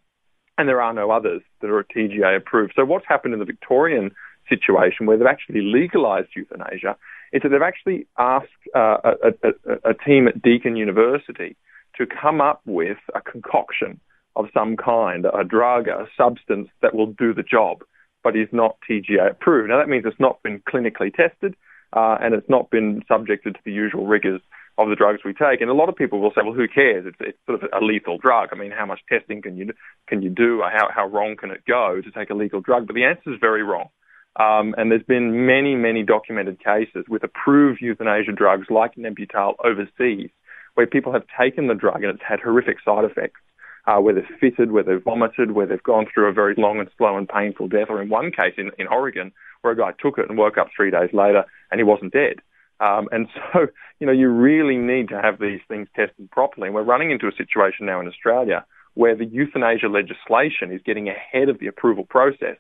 and 0.58 0.68
there 0.68 0.82
are 0.82 0.94
no 0.94 1.12
others 1.12 1.42
that 1.62 1.70
are 1.70 1.84
TGA 1.84 2.38
approved. 2.38 2.74
So 2.76 2.86
what's 2.86 3.06
happened 3.08 3.34
in 3.34 3.40
the 3.40 3.46
Victorian 3.46 4.12
situation 4.50 5.06
where 5.06 5.18
they've 5.18 5.28
actually 5.28 5.62
legalised 5.62 6.30
euthanasia 6.36 6.98
is 7.32 7.42
that 7.42 7.50
they've 7.50 7.62
actually 7.62 8.08
asked 8.18 8.48
uh, 8.76 8.98
a, 9.04 9.48
a, 9.48 9.92
a 9.92 9.94
team 9.94 10.28
at 10.28 10.42
Deakin 10.42 10.76
University 10.76 11.56
to 11.98 12.06
come 12.06 12.42
up 12.42 12.62
with 12.66 12.98
a 13.16 13.22
concoction 13.22 14.00
of 14.36 14.48
some 14.54 14.76
kind, 14.76 15.26
a 15.26 15.44
drug, 15.44 15.88
a 15.88 16.08
substance 16.18 16.68
that 16.82 16.94
will 16.94 17.08
do 17.08 17.34
the 17.34 17.44
job, 17.44 17.84
but 18.24 18.36
is 18.36 18.48
not 18.52 18.78
TGA 18.90 19.32
approved. 19.32 19.70
Now 19.70 19.78
that 19.78 19.90
means 19.90 20.06
it's 20.06 20.20
not 20.20 20.42
been 20.44 20.62
clinically 20.62 21.14
tested 21.14 21.56
uh, 21.96 22.18
and 22.22 22.34
it's 22.34 22.50
not 22.50 22.70
been 22.70 23.02
subjected 23.08 23.56
to 23.56 23.62
the 23.64 23.72
usual 23.72 24.08
rigours 24.08 24.42
of 24.78 24.90
the 24.90 24.96
drugs 24.96 25.20
we 25.24 25.34
take. 25.34 25.62
And 25.62 25.70
a 25.70 25.74
lot 25.74 25.90
of 25.90 25.96
people 25.96 26.20
will 26.20 26.32
say, 26.32 26.42
well, 26.44 26.54
who 26.54 26.68
cares? 26.68 27.06
It's, 27.06 27.18
it's 27.20 27.38
sort 27.46 27.64
of 27.64 27.70
a 27.72 27.86
lethal 27.86 28.18
drug. 28.18 28.50
I 28.52 28.56
mean, 28.56 28.72
how 28.72 28.86
much 28.86 29.02
testing 29.08 29.42
can 29.42 29.56
you 29.56 29.74
can 30.08 30.22
you 30.22 30.30
do? 30.30 30.62
How 30.62 30.90
how 30.94 31.08
wrong 31.08 31.36
can 31.38 31.52
it 31.52 31.64
go 31.68 32.02
to 32.02 32.12
take 32.12 32.30
a 32.30 32.34
legal 32.34 32.62
drug? 32.62 32.88
But 32.88 32.96
the 32.96 33.06
answer 33.06 33.34
is 33.34 33.40
very 33.40 33.64
wrong. 33.64 33.90
Um, 34.36 34.74
and 34.78 34.90
there's 34.90 35.04
been 35.04 35.46
many, 35.46 35.76
many 35.76 36.02
documented 36.02 36.58
cases 36.64 37.06
with 37.08 37.24
approved 37.24 37.82
euthanasia 37.82 38.32
drugs 38.32 38.66
like 38.72 38.96
Nembutal 38.96 39.54
overseas, 39.64 40.32
where 40.74 40.88
people 40.88 41.14
have 41.14 41.26
taken 41.40 41.68
the 41.68 41.76
drug 41.76 42.04
and 42.04 42.16
it's 42.16 42.24
had 42.28 42.40
horrific 42.40 42.78
side 42.84 43.06
effects, 43.06 43.42
uh, 43.86 43.98
where 43.98 44.16
they've 44.16 44.38
fitted, 44.40 44.72
where 44.72 44.82
they've 44.82 45.04
vomited, 45.04 45.52
where 45.52 45.68
they've 45.68 45.84
gone 45.84 46.08
through 46.12 46.30
a 46.30 46.34
very 46.34 46.56
long 46.58 46.80
and 46.80 46.90
slow 46.98 47.16
and 47.16 47.30
painful 47.30 47.68
death, 47.68 47.90
or 47.90 48.02
in 48.02 48.10
one 48.10 48.32
case 48.32 48.56
in, 48.58 48.72
in 48.80 48.88
Oregon, 48.88 49.32
where 49.64 49.74
a 49.74 49.78
guy 49.78 49.92
took 50.00 50.18
it 50.20 50.30
and 50.30 50.38
woke 50.38 50.58
up 50.58 50.68
three 50.76 50.92
days 50.92 51.10
later 51.14 51.46
and 51.72 51.80
he 51.80 51.84
wasn't 51.84 52.14
dead. 52.14 52.36
Um, 52.80 53.08
and 53.12 53.28
so, 53.54 53.68
you 54.00 54.06
know, 54.06 54.14
you 54.14 54.28
really 54.30 54.78
need 54.78 55.10
to 55.10 55.20
have 55.20 55.40
these 55.40 55.62
things 55.68 55.88
tested 55.96 56.30
properly. 56.32 56.68
And 56.68 56.76
we're 56.76 56.84
running 56.84 57.12
into 57.12 57.28
a 57.28 57.36
situation 57.36 57.86
now 57.86 58.00
in 58.00 58.08
Australia 58.08 58.66
where 58.94 59.16
the 59.16 59.26
euthanasia 59.26 59.88
legislation 59.88 60.72
is 60.72 60.82
getting 60.86 61.10
ahead 61.10 61.50
of 61.50 61.60
the 61.60 61.68
approval 61.68 62.04
process 62.04 62.58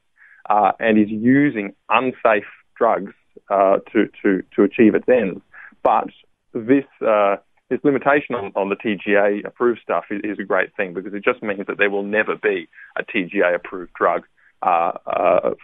uh, 0.49 0.71
and 0.79 0.97
is 0.97 1.09
using 1.09 1.75
unsafe 1.89 2.49
drugs 2.75 3.13
uh, 3.51 3.77
to, 3.91 4.09
to, 4.23 4.41
to 4.55 4.63
achieve 4.63 4.95
its 4.95 5.07
ends. 5.07 5.41
But 5.83 6.09
this, 6.53 6.85
uh, 7.05 7.35
this 7.69 7.79
limitation 7.83 8.33
on, 8.33 8.51
on 8.55 8.69
the 8.69 8.75
TGA 8.75 9.45
approved 9.45 9.81
stuff 9.83 10.05
is, 10.09 10.21
is, 10.23 10.39
a 10.39 10.43
great 10.43 10.75
thing 10.75 10.93
because 10.93 11.13
it 11.13 11.23
just 11.23 11.43
means 11.43 11.67
that 11.67 11.77
there 11.77 11.89
will 11.89 12.03
never 12.03 12.35
be 12.35 12.67
a 12.97 13.03
TGA 13.03 13.55
approved 13.55 13.93
drug 13.93 14.23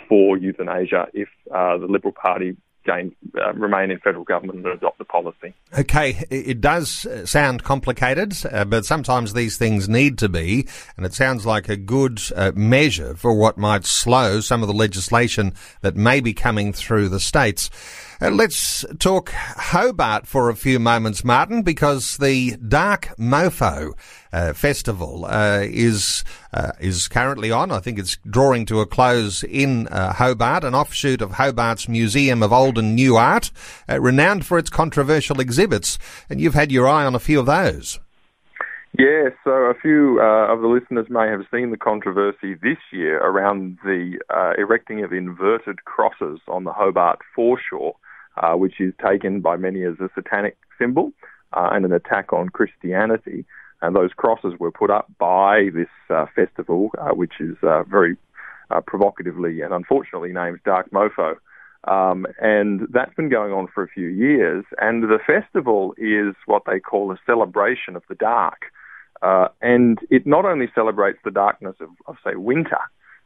for 0.08 0.38
euthanasia 0.38 1.08
if 1.14 1.30
uh, 1.54 1.78
the 1.78 1.88
Liberal 1.88 2.14
Party 2.14 2.56
gain, 2.86 3.16
uh, 3.40 3.54
remain 3.54 3.92
in 3.92 4.00
federal 4.00 4.24
government 4.24 4.60
and 4.60 4.68
adopt 4.68 4.98
the 4.98 5.06
policy. 5.06 5.54
Okay, 5.78 6.24
it 6.30 6.62
does 6.62 7.06
sound 7.30 7.64
complicated, 7.64 8.34
uh, 8.52 8.66
but 8.66 8.86
sometimes 8.86 9.34
these 9.34 9.58
things 9.58 9.88
need 9.88 10.18
to 10.18 10.30
be, 10.30 10.68
and 10.98 11.06
it 11.06 11.14
sounds 11.14 11.46
like 11.46 11.70
a 11.70 11.78
good 11.78 12.22
uh, 12.36 12.52
measure 12.56 13.16
for 13.16 13.34
what 13.34 13.58
might 13.58 13.86
slow 13.86 14.40
some 14.40 14.62
of 14.62 14.68
the 14.68 14.74
legislation 14.74 15.54
that 15.82 15.96
may 15.96 16.20
be 16.20 16.34
coming 16.34 16.74
through 16.74 17.10
the 17.10 17.20
states. 17.20 17.70
Uh, 18.22 18.30
let's 18.30 18.84
talk 19.00 19.32
Hobart 19.32 20.28
for 20.28 20.50
a 20.50 20.56
few 20.56 20.80
moments, 20.80 21.24
Martyn, 21.24 21.62
because 21.62 22.18
the 22.18 22.58
Dark 22.58 23.14
Mofo 23.18 23.94
uh, 24.32 24.54
Festival 24.54 25.26
uh, 25.26 25.62
is 25.64 26.24
uh, 26.54 26.72
is 26.80 27.08
currently 27.08 27.52
on. 27.52 27.72
I 27.72 27.80
think 27.80 27.98
it's 28.00 28.18
drawing 28.30 28.66
to 28.68 28.80
a 28.80 28.86
close 28.86 29.44
in 29.44 29.88
uh, 29.88 30.14
Hobart, 30.14 30.64
an 30.64 30.76
offshoot 30.76 31.22
of 31.22 31.34
Hobart's 31.34 31.88
Museum 31.88 32.44
of 32.44 32.54
Old 32.54 32.78
and 32.78 32.96
New 32.96 33.16
Art, 33.16 33.52
uh, 33.88 34.00
renowned 34.00 34.46
for 34.46 34.58
its 34.58 34.70
controversial 34.70 35.40
exhibits. 35.40 35.98
And 36.30 36.40
you've 36.40 36.54
had 36.54 36.72
your 36.72 36.88
eye 36.88 37.06
on 37.06 37.16
a 37.16 37.20
few 37.20 37.40
of 37.40 37.46
those. 37.46 38.00
Yeah, 38.98 39.30
so 39.44 39.52
a 39.52 39.76
few 39.80 40.20
uh, 40.20 40.52
of 40.52 40.62
the 40.62 40.68
listeners 40.68 41.08
may 41.10 41.28
have 41.28 41.42
seen 41.54 41.70
the 41.70 41.78
controversy 41.78 42.56
this 42.56 42.80
year 42.92 43.20
around 43.20 43.78
the 43.84 44.18
erecting 44.58 45.04
of 45.04 45.14
inverted 45.14 45.86
crosses 45.86 46.40
on 46.48 46.64
the 46.64 46.74
Hobart 46.74 47.20
foreshore, 47.36 47.96
which 48.56 48.82
is 48.82 48.94
taken 49.04 49.42
by 49.42 49.58
many 49.58 49.84
as 49.84 50.00
a 50.00 50.10
satanic 50.16 50.58
symbol 50.80 51.14
and 51.54 51.86
an 51.86 51.94
attack 51.94 52.34
on 52.34 52.50
Christianity. 52.50 53.46
And 53.82 53.96
those 53.96 54.12
crosses 54.16 54.54
were 54.60 54.72
put 54.72 54.90
up 54.90 55.08
by 55.18 55.70
this 55.74 55.88
uh, 56.10 56.26
festival, 56.36 56.92
uh, 56.98 57.14
which 57.14 57.34
is 57.40 57.56
very 57.88 58.18
provocatively 58.86 59.62
and 59.62 59.74
unfortunately 59.74 60.32
named 60.32 60.60
Dark 60.66 60.92
Mofo. 60.92 61.36
Um, 61.86 62.28
and 62.42 62.88
that's 62.92 63.14
been 63.16 63.30
going 63.30 63.54
on 63.54 63.68
for 63.74 63.84
a 63.84 63.88
few 63.88 64.08
years. 64.08 64.66
And 64.80 65.04
the 65.04 65.20
festival 65.26 65.94
is 65.98 66.36
what 66.46 66.64
they 66.66 66.80
call 66.80 67.12
a 67.12 67.20
celebration 67.26 67.96
of 67.96 68.04
the 68.10 68.16
dark. 68.16 68.64
Uh, 69.22 69.48
and 69.62 70.00
it 70.10 70.26
not 70.26 70.46
only 70.46 70.68
celebrates 70.76 71.20
the 71.24 71.32
darkness 71.32 71.76
of, 71.80 71.90
of, 72.08 72.16
say, 72.24 72.36
winter, 72.36 72.80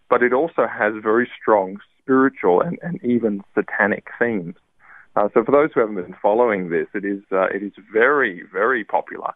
but 0.09 0.23
it 0.23 0.33
also 0.33 0.67
has 0.67 0.93
very 1.01 1.29
strong 1.39 1.77
spiritual 2.01 2.61
and, 2.61 2.77
and 2.81 3.03
even 3.03 3.41
satanic 3.55 4.07
themes. 4.19 4.55
Uh, 5.15 5.29
so 5.33 5.43
for 5.43 5.51
those 5.51 5.69
who 5.73 5.79
haven't 5.79 5.95
been 5.95 6.15
following 6.21 6.69
this, 6.69 6.87
it 6.95 7.05
is 7.05 7.21
uh, 7.31 7.45
it 7.45 7.61
is 7.61 7.71
very 7.91 8.43
very 8.51 8.83
popular 8.83 9.33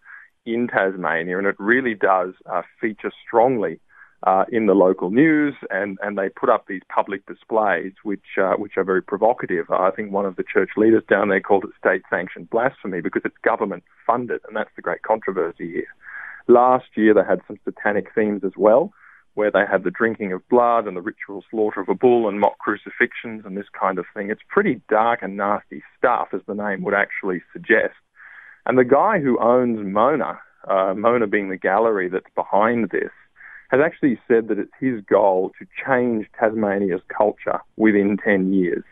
in 0.54 0.68
Tasmania, 0.68 1.38
and 1.38 1.48
it 1.48 1.56
really 1.60 1.94
does 1.94 2.34
uh, 2.52 2.64
feature 2.82 3.12
strongly 3.26 3.80
uh, 4.24 4.46
in 4.52 4.66
the 4.66 4.74
local 4.74 5.10
news, 5.12 5.54
and, 5.70 6.00
and 6.02 6.18
they 6.18 6.30
put 6.30 6.50
up 6.50 6.66
these 6.66 6.82
public 6.90 7.22
displays 7.28 7.94
which 8.04 8.30
uh, 8.42 8.54
which 8.54 8.76
are 8.78 8.84
very 8.84 9.04
provocative. 9.04 9.66
I 9.70 9.92
think 9.92 10.12
one 10.12 10.26
of 10.26 10.38
the 10.38 10.44
church 10.54 10.72
leaders 10.76 11.04
down 11.08 11.30
there 11.30 11.40
called 11.40 11.66
it 11.66 11.72
state-sanctioned 11.78 12.50
blasphemy 12.50 13.02
because 13.02 13.22
it's 13.26 13.38
government 13.44 13.84
funded, 14.08 14.42
and 14.48 14.56
that's 14.56 14.76
the 14.76 14.82
great 14.82 15.04
controversy 15.04 15.68
here. 15.72 15.92
Last 16.48 16.88
year 16.96 17.14
they 17.14 17.28
had 17.28 17.42
some 17.48 17.60
satanic 17.64 18.08
themes 18.16 18.42
as 18.44 18.54
well, 18.58 18.92
where 19.36 19.52
they 19.52 19.66
had 19.70 19.84
the 19.84 19.92
drinking 19.92 20.34
of 20.34 20.48
blood 20.50 20.88
and 20.88 20.98
the 20.98 21.02
ritual 21.02 21.44
slaughter 21.52 21.82
of 21.82 21.90
a 21.90 21.94
bull 21.94 22.28
and 22.28 22.40
mock 22.40 22.58
crucifixions 22.58 23.46
and 23.46 23.56
this 23.56 23.70
kind 23.80 24.00
of 24.00 24.06
thing. 24.16 24.32
It's 24.32 24.42
pretty 24.50 24.82
dark 24.90 25.20
and 25.22 25.38
nasty 25.38 25.84
stuff, 25.98 26.30
as 26.34 26.42
the 26.48 26.56
name 26.56 26.84
would 26.84 26.96
actually 26.96 27.44
suggest. 27.54 27.94
And 28.68 28.78
the 28.78 28.84
guy 28.84 29.20
who 29.20 29.40
owns 29.40 29.80
Mona, 29.82 30.40
uh, 30.70 30.94
Mona 30.96 31.26
being 31.26 31.50
the 31.50 31.58
gallery 31.58 32.10
that's 32.10 32.30
behind 32.36 32.90
this, 32.90 33.12
has 33.70 33.80
actually 33.84 34.20
said 34.28 34.50
that 34.50 34.60
it's 34.60 34.72
his 34.80 35.02
goal 35.10 35.52
to 35.58 35.66
change 35.86 36.28
Tasmania's 36.38 37.02
culture 37.16 37.60
within 37.78 38.18
10 38.24 38.54
years. 38.54 38.84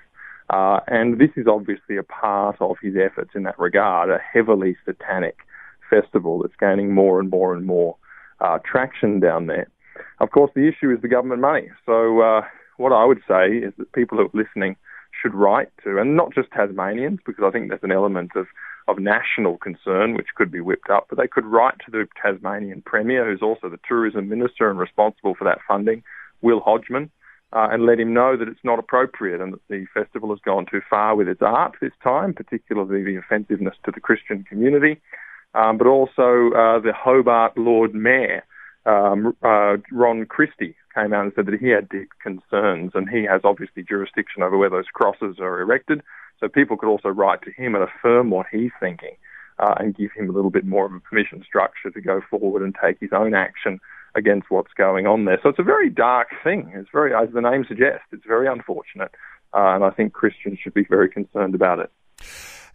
Uh, 0.50 0.80
and 0.88 1.20
this 1.20 1.32
is 1.36 1.48
obviously 1.48 1.98
a 1.98 2.04
part 2.04 2.56
of 2.62 2.78
his 2.82 2.96
efforts 2.96 3.32
in 3.36 3.44
that 3.44 3.60
regard, 3.60 4.10
a 4.10 4.20
heavily 4.20 4.78
satanic 4.86 5.38
festival 5.90 6.40
that's 6.42 6.56
gaining 6.60 6.94
more 6.94 7.20
and 7.20 7.30
more 7.30 7.54
and 7.54 7.66
more 7.66 7.98
uh, 8.40 8.60
traction 8.64 9.20
down 9.20 9.48
there. 9.48 9.68
Of 10.20 10.32
course, 10.32 10.52
the 10.56 10.68
issue 10.68 10.92
is 10.92 11.02
the 11.02 11.08
government 11.08 11.42
money. 11.42 11.70
So, 11.86 12.22
uh, 12.22 12.42
what 12.78 12.92
I 12.92 13.06
would 13.06 13.22
say 13.28 13.58
is 13.58 13.74
that 13.78 13.92
people 13.94 14.18
who 14.18 14.26
are 14.26 14.44
listening 14.44 14.76
should 15.22 15.34
write 15.34 15.70
to, 15.84 15.98
and 15.98 16.16
not 16.16 16.34
just 16.34 16.52
Tasmanians, 16.52 17.20
because 17.26 17.44
I 17.46 17.52
think 17.52 17.70
there's 17.70 17.84
an 17.84 17.92
element 17.92 18.32
of, 18.36 18.48
of 18.88 19.00
national 19.00 19.58
concern 19.58 20.16
which 20.16 20.36
could 20.36 20.52
be 20.52 20.62
whipped 20.62 20.90
up, 20.90 21.08
but 21.10 21.18
they 21.18 21.28
could 21.28 21.46
write 21.46 21.76
to 21.86 21.92
the 21.92 22.08
Tasmanian 22.22 22.82
Premier, 22.86 23.26
who's 23.26 23.42
also 23.42 23.70
the 23.70 23.80
Tourism 23.88 24.30
Minister 24.30 24.70
and 24.70 24.80
responsible 24.80 25.36
for 25.36 25.44
that 25.46 25.60
funding, 25.68 26.04
Will 26.42 26.60
Hodgman, 26.60 27.10
uh, 27.54 27.68
and 27.72 27.86
let 27.86 28.00
him 28.00 28.14
know 28.14 28.38
that 28.38 28.48
it's 28.48 28.64
not 28.64 28.80
appropriate 28.80 29.42
and 29.42 29.54
that 29.54 29.68
the 29.70 29.86
festival 29.94 30.30
has 30.30 30.40
gone 30.44 30.66
too 30.70 30.82
far 30.90 31.16
with 31.16 31.28
its 31.28 31.42
art 31.42 31.76
this 31.82 31.94
time, 32.04 32.34
particularly 32.34 33.04
the 33.04 33.16
offensiveness 33.16 33.76
to 33.86 33.92
the 33.92 34.02
Christian 34.02 34.44
community, 34.44 35.02
um, 35.54 35.78
but 35.78 35.88
also 35.88 36.52
uh, 36.52 36.80
the 36.80 36.94
Hobart 36.96 37.58
Lord 37.58 37.96
Mayor, 37.96 38.44
um, 38.86 39.36
uh, 39.42 39.78
Ron 39.92 40.26
Christie, 40.26 40.76
came 40.94 41.14
out 41.14 41.24
and 41.24 41.34
said 41.36 41.46
that 41.48 41.60
he 41.60 41.70
had 41.70 41.90
deep 41.90 42.10
concerns, 42.22 42.92
and 42.94 43.10
he 43.10 43.24
has 43.24 43.42
obviously 43.44 43.84
jurisdiction 43.84 44.44
over 44.44 44.58
where 44.58 44.70
those 44.70 44.86
crosses 44.94 45.38
are 45.40 45.62
erected. 45.62 46.02
So 46.46 46.50
people 46.50 46.78
could 46.78 46.90
also 46.90 47.10
write 47.10 47.42
to 47.42 47.52
him 47.52 47.74
and 47.74 47.84
affirm 47.84 48.30
what 48.30 48.46
he's 48.52 48.70
thinking, 48.80 49.16
uh, 49.58 49.74
and 49.80 49.96
give 49.96 50.12
him 50.12 50.30
a 50.30 50.32
little 50.32 50.52
bit 50.52 50.64
more 50.64 50.86
of 50.86 50.94
a 50.94 51.00
permission 51.00 51.44
structure 51.44 51.90
to 51.90 52.02
go 52.02 52.22
forward 52.30 52.62
and 52.62 52.76
take 52.80 53.00
his 53.00 53.10
own 53.14 53.34
action 53.34 53.80
against 54.14 54.52
what's 54.52 54.72
going 54.74 55.08
on 55.08 55.26
there. 55.26 55.40
So 55.42 55.50
it's 55.50 55.58
a 55.58 55.64
very 55.64 55.90
dark 55.90 56.28
thing. 56.44 56.72
It's 56.76 56.90
very, 56.92 57.16
as 57.16 57.34
the 57.34 57.42
name 57.42 57.66
suggests, 57.68 58.06
it's 58.12 58.28
very 58.28 58.48
unfortunate, 58.48 59.10
uh, 59.56 59.74
and 59.74 59.84
I 59.84 59.90
think 59.90 60.14
Christians 60.14 60.60
should 60.60 60.76
be 60.76 60.84
very 60.84 61.10
concerned 61.10 61.56
about 61.56 61.80
it. 61.80 61.92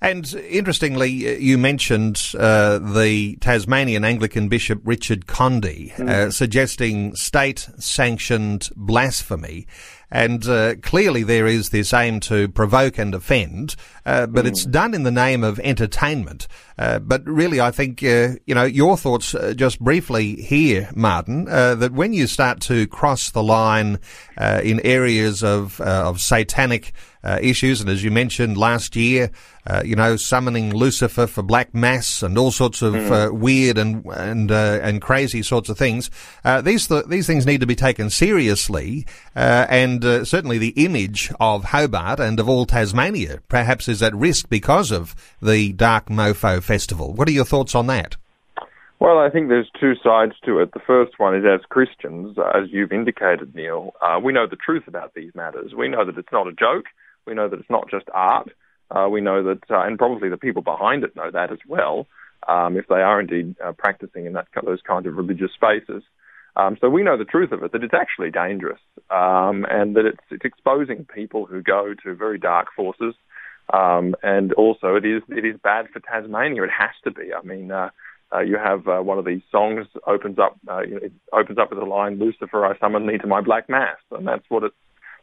And 0.03 0.33
interestingly, 0.49 1.11
you 1.11 1.59
mentioned 1.59 2.33
uh, 2.39 2.79
the 2.79 3.37
Tasmanian 3.37 4.03
Anglican 4.03 4.49
Bishop 4.49 4.81
Richard 4.85 5.27
Condie 5.27 5.93
mm. 5.95 6.09
uh, 6.09 6.31
suggesting 6.31 7.15
state 7.15 7.69
sanctioned 7.79 8.71
blasphemy. 8.77 9.67
And 10.11 10.47
uh, 10.49 10.77
clearly, 10.77 11.23
there 11.23 11.47
is 11.47 11.69
this 11.69 11.93
aim 11.93 12.19
to 12.21 12.49
provoke 12.49 12.99
and 12.99 13.15
offend, 13.15 13.77
uh, 14.05 14.27
but 14.27 14.45
mm. 14.45 14.49
it's 14.49 14.65
done 14.65 14.93
in 14.93 15.05
the 15.05 15.13
name 15.13 15.45
of 15.45 15.61
entertainment. 15.61 16.49
Uh, 16.79 16.99
but 16.99 17.25
really, 17.27 17.61
I 17.61 17.71
think 17.71 18.03
uh, 18.03 18.31
you 18.45 18.55
know 18.55 18.65
your 18.65 18.97
thoughts 18.97 19.35
uh, 19.35 19.53
just 19.55 19.79
briefly 19.79 20.35
here, 20.37 20.91
Martyn. 20.97 21.47
Uh, 21.47 21.77
that 21.77 21.93
when 21.93 22.13
you 22.13 22.27
start 22.27 22.61
to 22.63 22.89
cross 22.89 23.31
the 23.31 23.43
line 23.43 24.01
in 24.37 24.81
areas 24.81 25.45
of 25.45 25.81
of 25.81 26.21
satanic 26.21 26.93
uh, 27.23 27.39
issues. 27.43 27.81
And 27.81 27.91
as 27.91 28.03
you 28.03 28.11
mentioned 28.11 28.57
last 28.57 28.97
year, 28.97 29.31
uh, 29.67 29.83
you 29.85 29.97
know, 29.97 30.17
summoning 30.17 30.75
Lucifer 30.75 31.27
for 31.27 31.43
black 31.43 31.75
mass 31.75 32.23
and 32.23 32.39
all 32.39 32.51
sorts 32.51 32.83
of 32.83 32.95
mm. 32.95 33.33
weird 33.33 33.79
and 33.79 34.05
and 34.07 34.51
and 34.51 35.03
crazy 35.03 35.43
sorts 35.43 35.69
of 35.69 35.77
things. 35.77 36.11
these 36.63 36.87
th- 36.87 37.07
these 37.07 37.27
things 37.27 37.47
need 37.47 37.61
to 37.61 37.67
be 37.67 37.77
taken 37.77 38.11
seriously, 38.11 39.07
and 39.35 40.03
certainly 40.27 40.59
the 40.59 40.75
image 40.77 41.31
of 41.39 41.65
Hobart 41.65 42.21
and 42.21 42.41
of 42.41 42.49
all 42.49 42.67
Tasmania 42.67 43.41
perhaps 43.49 43.89
is 43.89 44.03
at 44.03 44.15
risk 44.15 44.49
because 44.49 44.91
of 44.91 45.15
the 45.43 45.73
Dark 45.73 46.07
Mofo 46.07 46.63
Festival. 46.63 47.13
What 47.13 47.29
are 47.29 47.33
your 47.33 47.45
thoughts 47.45 47.75
on 47.75 47.87
that? 47.89 48.17
Well, 49.01 49.19
I 49.19 49.31
think 49.31 49.49
there's 49.49 49.71
two 49.81 49.95
sides 50.05 50.35
to 50.45 50.59
it. 50.59 50.73
The 50.73 50.81
first 50.87 51.19
one 51.19 51.35
is 51.35 51.45
as 51.47 51.65
Christians, 51.71 52.37
as 52.55 52.69
you've 52.71 52.93
indicated, 52.93 53.55
Neil, 53.55 53.95
uh, 54.03 54.21
we 54.23 54.35
know 54.35 54.47
the 54.47 54.57
truth 54.57 54.87
about 54.87 55.15
these 55.15 55.35
matters. 55.35 55.73
We 55.75 55.89
know 55.89 56.05
that 56.05 56.19
it's 56.19 56.33
not 56.33 56.47
a 56.47 56.53
joke. 56.53 56.85
We 57.27 57.35
know 57.35 57.49
that 57.49 57.61
it's 57.61 57.71
not 57.71 57.91
just 57.91 58.07
art. 58.13 58.51
Uh, 58.91 59.09
we 59.09 59.21
know 59.21 59.43
that, 59.45 59.71
uh, 59.71 59.83
and 59.83 59.99
probably 59.99 60.29
the 60.29 60.37
people 60.37 60.63
behind 60.63 61.05
it 61.05 61.15
know 61.15 61.31
that 61.31 61.53
as 61.53 61.59
well, 61.69 62.07
um, 62.49 62.77
if 62.77 62.87
they 62.89 62.97
are 62.97 63.21
indeed 63.21 63.55
uh, 63.65 63.73
practicing 63.73 64.27
in 64.27 64.33
that 64.33 64.49
those 64.65 64.81
kinds 64.83 65.07
of 65.07 65.17
religious 65.17 65.53
spaces. 65.55 66.03
Um, 66.57 66.77
so 66.81 66.89
we 66.89 67.05
know 67.05 67.17
the 67.17 67.25
truth 67.25 67.53
of 67.53 67.63
it, 67.63 67.73
that 67.73 67.85
it's 67.85 67.95
actually 67.95 68.31
dangerous, 68.31 68.81
um, 69.11 69.65
and 69.71 69.95
that 69.97 70.07
it's, 70.07 70.25
it's 70.31 70.45
exposing 70.45 71.05
people 71.05 71.47
who 71.47 71.63
go 71.63 71.95
to 72.03 72.15
very 72.15 72.39
dark 72.39 72.69
forces. 72.75 73.15
Um, 73.73 74.17
and 74.23 74.53
also, 74.55 74.97
it 74.97 75.05
is 75.05 75.23
it 75.29 75.45
is 75.45 75.57
bad 75.63 75.87
for 75.93 76.01
Tasmania. 76.01 76.65
It 76.65 76.71
has 76.77 76.91
to 77.05 77.13
be. 77.13 77.33
I 77.33 77.43
mean, 77.47 77.71
uh, 77.71 77.91
uh, 78.33 78.41
you 78.41 78.57
have 78.57 78.89
uh, 78.89 79.01
one 79.01 79.19
of 79.19 79.25
these 79.25 79.43
songs 79.51 79.87
opens 80.07 80.39
up 80.39 80.59
it 80.69 81.13
opens 81.33 81.59
up 81.59 81.71
with 81.71 81.79
the 81.79 81.85
line 81.85 82.19
"Lucifer, 82.19 82.67
I 82.67 82.77
summon 82.79 83.07
thee 83.07 83.19
to 83.19 83.29
my 83.29 83.41
black 83.41 83.69
mass," 83.69 83.99
and 84.11 84.27
that's 84.27 84.45
what 84.49 84.65
it's 84.65 84.75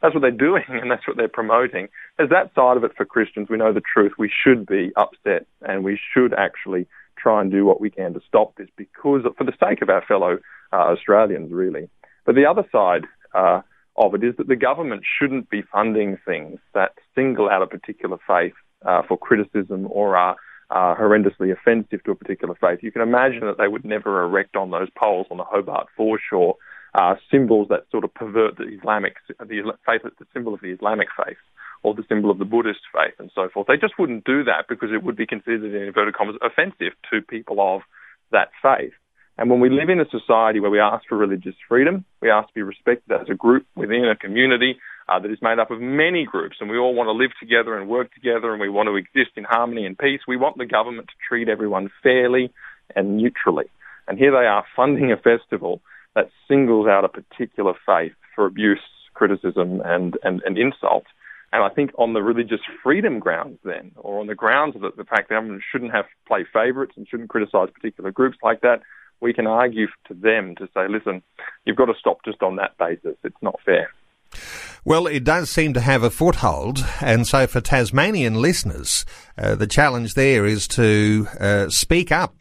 that's 0.01 0.13
what 0.13 0.22
they're 0.22 0.32
doing 0.32 0.63
and 0.68 0.89
that's 0.89 1.08
what 1.08 1.18
they're 1.18 1.27
promoting. 1.27 1.89
There's 2.18 2.30
that 2.30 2.54
side 2.56 2.77
of 2.77 2.84
it 2.84 2.92
for 2.96 3.06
Christians. 3.06 3.48
We 3.50 3.58
know 3.58 3.74
the 3.74 3.82
truth. 3.82 4.13
We 4.18 4.32
should 4.32 4.66
be 4.66 4.92
upset 4.96 5.46
and 5.62 5.84
we 5.84 6.00
should 6.13 6.34
actually 6.34 6.88
try 7.18 7.42
and 7.42 7.51
do 7.51 7.66
what 7.66 7.82
we 7.82 7.89
can 7.89 8.13
to 8.13 8.22
stop 8.27 8.56
this 8.56 8.70
because 8.77 9.24
for 9.38 9.44
the 9.44 9.54
sake 9.60 9.82
of 9.82 9.89
our 9.89 10.04
fellow 10.06 10.39
uh, 10.72 10.75
Australians, 10.75 11.51
really. 11.51 11.89
But 12.25 12.36
the 12.36 12.46
other 12.46 12.63
side 12.72 13.06
uh, 13.34 13.62
of 13.96 14.13
it 14.13 14.24
is 14.24 14.36
that 14.38 14.48
the 14.48 14.56
government 14.56 15.04
shouldn't 15.20 15.50
be 15.50 15.63
funding 15.63 16.18
things 16.25 16.60
that 16.74 16.94
single 17.16 17.50
out 17.50 17.63
a 17.63 17.68
particular 17.68 18.18
faith 18.27 18.54
uh, 18.86 19.01
for 19.08 19.18
criticism 19.18 19.88
or 19.89 20.16
are 20.16 20.36
uh, 20.70 20.96
horrendously 20.96 21.51
offensive 21.51 22.04
to 22.04 22.12
a 22.12 22.16
particular 22.16 22.56
faith. 22.60 22.80
You 22.82 22.92
can 22.92 23.01
imagine 23.01 23.42
that 23.42 23.58
they 23.58 23.68
would 23.68 23.86
never 23.86 24.24
erect 24.24 24.56
on 24.56 24.72
those 24.72 24.89
poles 24.98 25.27
on 25.32 25.38
the 25.38 25.44
Hobart 25.44 25.88
foreshore 25.96 26.56
uh, 26.98 27.16
symbols 27.32 27.68
that 27.70 27.86
sort 27.92 28.04
of 28.04 28.13
pervert 28.13 28.58
the 28.58 28.66
Islamic 28.66 29.16
the 29.39 29.74
faith, 29.86 30.01
the 30.04 30.25
symbol 30.34 30.54
of 30.54 30.62
the 30.62 30.72
Islamic 30.72 31.08
faith 31.16 31.38
or 31.84 31.94
the 31.94 32.04
symbol 32.10 32.32
of 32.32 32.39
the 32.39 32.46
Buddhist 32.46 32.80
faith 32.92 33.13
and 33.20 33.32
so 33.36 33.50
forth. 33.54 33.68
They 33.68 33.77
just 33.77 34.00
wouldn't 34.00 34.25
do 34.25 34.44
that 34.46 34.66
because 34.68 34.89
it 34.92 35.04
would 35.04 35.16
be 35.16 35.27
considered, 35.27 35.63
in 35.63 35.82
inverted 35.84 36.16
commas, 36.16 36.36
offensive 36.42 36.94
to 37.12 37.22
people 37.22 37.62
of 37.62 37.82
that 38.32 38.50
faith. 38.62 38.94
And 39.38 39.51
when 39.51 39.60
we 39.60 39.70
live 39.70 39.89
in 39.89 40.01
a 40.01 40.10
society 40.10 40.60
where 40.60 40.72
we 40.72 40.80
ask 40.80 41.06
for 41.08 41.16
religious 41.16 41.54
freedom, 41.70 42.04
we 42.22 42.32
ask 42.32 42.48
to 42.48 42.54
be 42.56 42.63
respected 42.63 43.13
as 43.13 43.30
a 43.30 43.36
group 43.36 43.68
within 43.75 44.06
a 44.06 44.16
community, 44.16 44.77
uh, 45.10 45.20
that 45.20 45.32
is 45.32 45.38
made 45.42 45.60
up 45.60 45.72
of 45.72 45.80
many 45.80 46.25
groups, 46.25 46.58
and 46.60 46.70
we 46.70 46.77
all 46.77 46.94
want 46.94 47.08
to 47.08 47.13
live 47.13 47.32
together 47.39 47.77
and 47.77 47.89
work 47.89 48.13
together, 48.13 48.51
and 48.51 48.60
we 48.60 48.70
want 48.70 48.88
to 48.88 48.96
exist 48.96 49.38
in 49.38 49.44
harmony 49.44 49.86
and 49.86 49.98
peace. 49.98 50.22
We 50.27 50.38
want 50.38 50.58
the 50.58 50.66
government 50.66 51.08
to 51.08 51.13
treat 51.27 51.48
everyone 51.48 51.89
fairly 52.04 52.51
and 52.96 53.18
neutrally. 53.18 53.70
And 54.08 54.18
here 54.18 54.32
they 54.32 54.46
are 54.48 54.66
funding 54.75 55.12
a 55.12 55.18
festival 55.18 55.82
that 56.18 56.32
singles 56.48 56.88
out 56.88 57.06
a 57.06 57.10
particular 57.10 57.74
faith 57.86 58.14
for 58.36 58.48
abuse, 58.48 58.82
criticism, 59.14 59.82
and, 59.86 60.18
and, 60.24 60.42
and 60.44 60.58
insult. 60.58 61.06
And 61.54 61.64
I 61.64 61.70
think 61.70 61.92
on 61.98 62.14
the 62.14 62.24
religious 62.24 62.60
freedom 62.84 63.20
grounds, 63.20 63.60
then, 63.64 63.92
or 63.96 64.20
on 64.20 64.26
the 64.26 64.36
grounds 64.36 64.76
of 64.76 64.82
the 64.82 65.04
fact 65.04 65.30
that 65.30 65.36
government 65.36 65.62
shouldn't 65.72 65.94
have 65.94 66.06
play 66.28 66.44
favourites 66.52 66.94
and 66.98 67.08
shouldn't 67.08 67.30
criticise 67.30 67.70
particular 67.72 68.12
groups 68.12 68.38
like 68.42 68.62
that, 68.62 68.82
we 69.22 69.32
can 69.32 69.46
argue 69.46 69.88
to 70.08 70.16
them 70.16 70.56
to 70.56 70.68
say, 70.74 70.88
listen, 70.90 71.22
you've 71.66 71.78
got 71.78 71.86
to 71.86 71.94
stop 72.00 72.18
just 72.26 72.42
on 72.42 72.56
that 72.56 72.76
basis. 72.80 73.16
It's 73.24 73.42
not 73.44 73.60
fair. 73.64 73.92
Well, 74.84 75.06
it 75.06 75.24
does 75.24 75.52
seem 75.52 75.74
to 75.74 75.82
have 75.82 76.02
a 76.02 76.10
foothold, 76.10 76.84
and 77.00 77.28
so 77.28 77.46
for 77.46 77.62
Tasmanian 77.62 78.36
listeners, 78.36 79.06
uh, 79.38 79.53
the 79.53 79.68
challenge 79.68 80.16
there 80.16 80.46
is 80.46 80.68
to 80.70 81.27
uh, 81.40 81.70
speak 81.70 82.12
up 82.12 82.37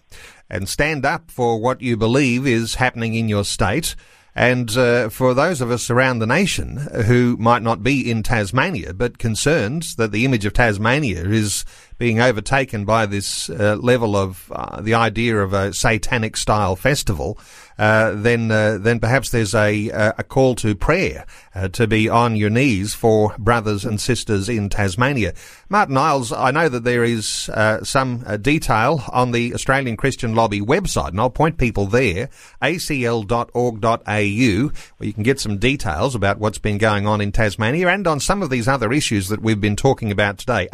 and 0.49 0.69
stand 0.69 1.05
up 1.05 1.31
for 1.31 1.61
what 1.61 1.81
you 1.81 1.97
believe 1.97 2.47
is 2.47 2.77
happening 2.77 3.15
in 3.15 3.29
your 3.29 3.45
state. 3.45 3.97
And 4.35 4.77
uh, 4.77 5.09
for 5.09 5.33
those 5.33 5.63
of 5.63 5.71
us 5.71 5.89
around 5.89 6.19
the 6.19 6.27
nation 6.27 6.77
who 7.07 7.39
might 7.39 7.63
not 7.63 7.83
be 7.83 8.11
in 8.11 8.23
Tasmania, 8.23 8.93
but 8.93 9.17
concerned 9.17 9.95
that 9.97 10.13
the 10.13 10.27
image 10.27 10.45
of 10.45 10.53
Tasmania 10.53 11.25
is 11.25 11.65
being 11.99 12.21
overtaken 12.21 12.85
by 12.85 13.07
this 13.07 13.49
uh, 13.49 13.77
level 13.77 14.17
of 14.17 14.53
uh, 14.55 14.81
the 14.81 14.95
idea 14.95 15.39
of 15.39 15.53
a 15.53 15.73
satanic 15.73 16.37
style 16.37 16.77
festival, 16.77 17.39
uh, 17.79 18.13
then 18.15 18.51
uh, 18.51 18.79
then 18.79 18.99
perhaps 18.99 19.31
there's 19.31 19.55
a 19.55 19.89
a 19.89 20.25
call 20.25 20.55
to 20.55 20.75
prayer 20.75 21.27
uh, 21.55 21.69
to 21.69 21.87
be 21.87 22.09
on 22.09 22.37
your 22.37 22.51
knees 22.51 22.95
for 22.95 23.35
brothers 23.39 23.85
and 23.85 24.01
sisters 24.01 24.49
in 24.49 24.69
Tasmania. 24.69 25.35
Martyn 25.69 25.97
Iles, 25.97 26.33
I 26.33 26.51
know 26.51 26.69
that 26.69 26.85
there 26.85 27.05
is 27.05 27.49
uh, 27.51 27.83
some 27.83 28.25
detail 28.41 29.03
on 29.13 29.33
the 29.33 29.53
Australian 29.53 29.97
Christian 29.97 30.35
Lobby 30.35 30.61
website, 30.61 31.09
and 31.09 31.21
I'll 31.21 31.31
point 31.31 31.59
people 31.59 31.87
there, 31.87 32.31
acl.org.au, 32.63 33.91
where 34.03 35.07
you 35.07 35.13
can 35.13 35.23
get 35.23 35.41
some 35.41 35.59
details 35.59 36.15
about 36.15 36.39
what's 36.39 36.59
been 36.59 36.79
going 36.79 37.07
on 37.07 37.21
in 37.21 37.33
Tasmania 37.33 37.89
and 37.89 38.07
on 38.07 38.21
some 38.21 38.43
of 38.43 38.51
these 38.51 38.69
other 38.69 38.93
issues 38.93 39.29
that 39.29 39.43
we've 39.43 39.61
been 39.61 39.77
talking 39.77 40.11
about 40.11 40.39
today. 40.39 40.69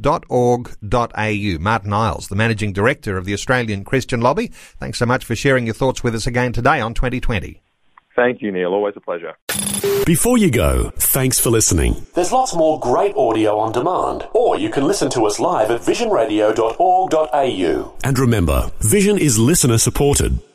acl.org.au. 0.00 1.58
Martyn 1.60 1.92
Iles, 1.92 2.28
the 2.28 2.36
managing 2.36 2.72
director 2.72 3.18
of 3.18 3.26
the 3.26 3.34
Australian 3.34 3.84
Christian 3.84 4.22
Lobby. 4.22 4.48
Thanks 4.78 4.98
so 4.98 5.06
much 5.06 5.24
for 5.24 5.36
sharing 5.36 5.66
your 5.66 5.74
your 5.74 5.88
thoughts 5.88 6.04
with 6.04 6.14
us 6.14 6.26
again 6.26 6.52
today 6.52 6.80
on 6.80 6.94
2020. 6.94 7.60
Thank 8.16 8.42
you, 8.42 8.52
Neil. 8.52 8.72
Always 8.72 8.94
a 8.96 9.00
pleasure. 9.00 9.34
Before 10.06 10.38
you 10.38 10.48
go, 10.50 10.92
thanks 10.96 11.40
for 11.40 11.50
listening. 11.50 12.06
There's 12.14 12.30
lots 12.30 12.54
more 12.54 12.78
great 12.78 13.16
audio 13.16 13.58
on 13.58 13.72
demand, 13.72 14.28
or 14.32 14.56
you 14.56 14.70
can 14.70 14.86
listen 14.86 15.10
to 15.10 15.26
us 15.26 15.40
live 15.40 15.72
at 15.72 15.80
visionradio.org.au. 15.80 17.94
And 18.04 18.18
remember, 18.18 18.70
Vision 18.80 19.18
is 19.18 19.36
listener 19.38 19.78
supported. 19.78 20.38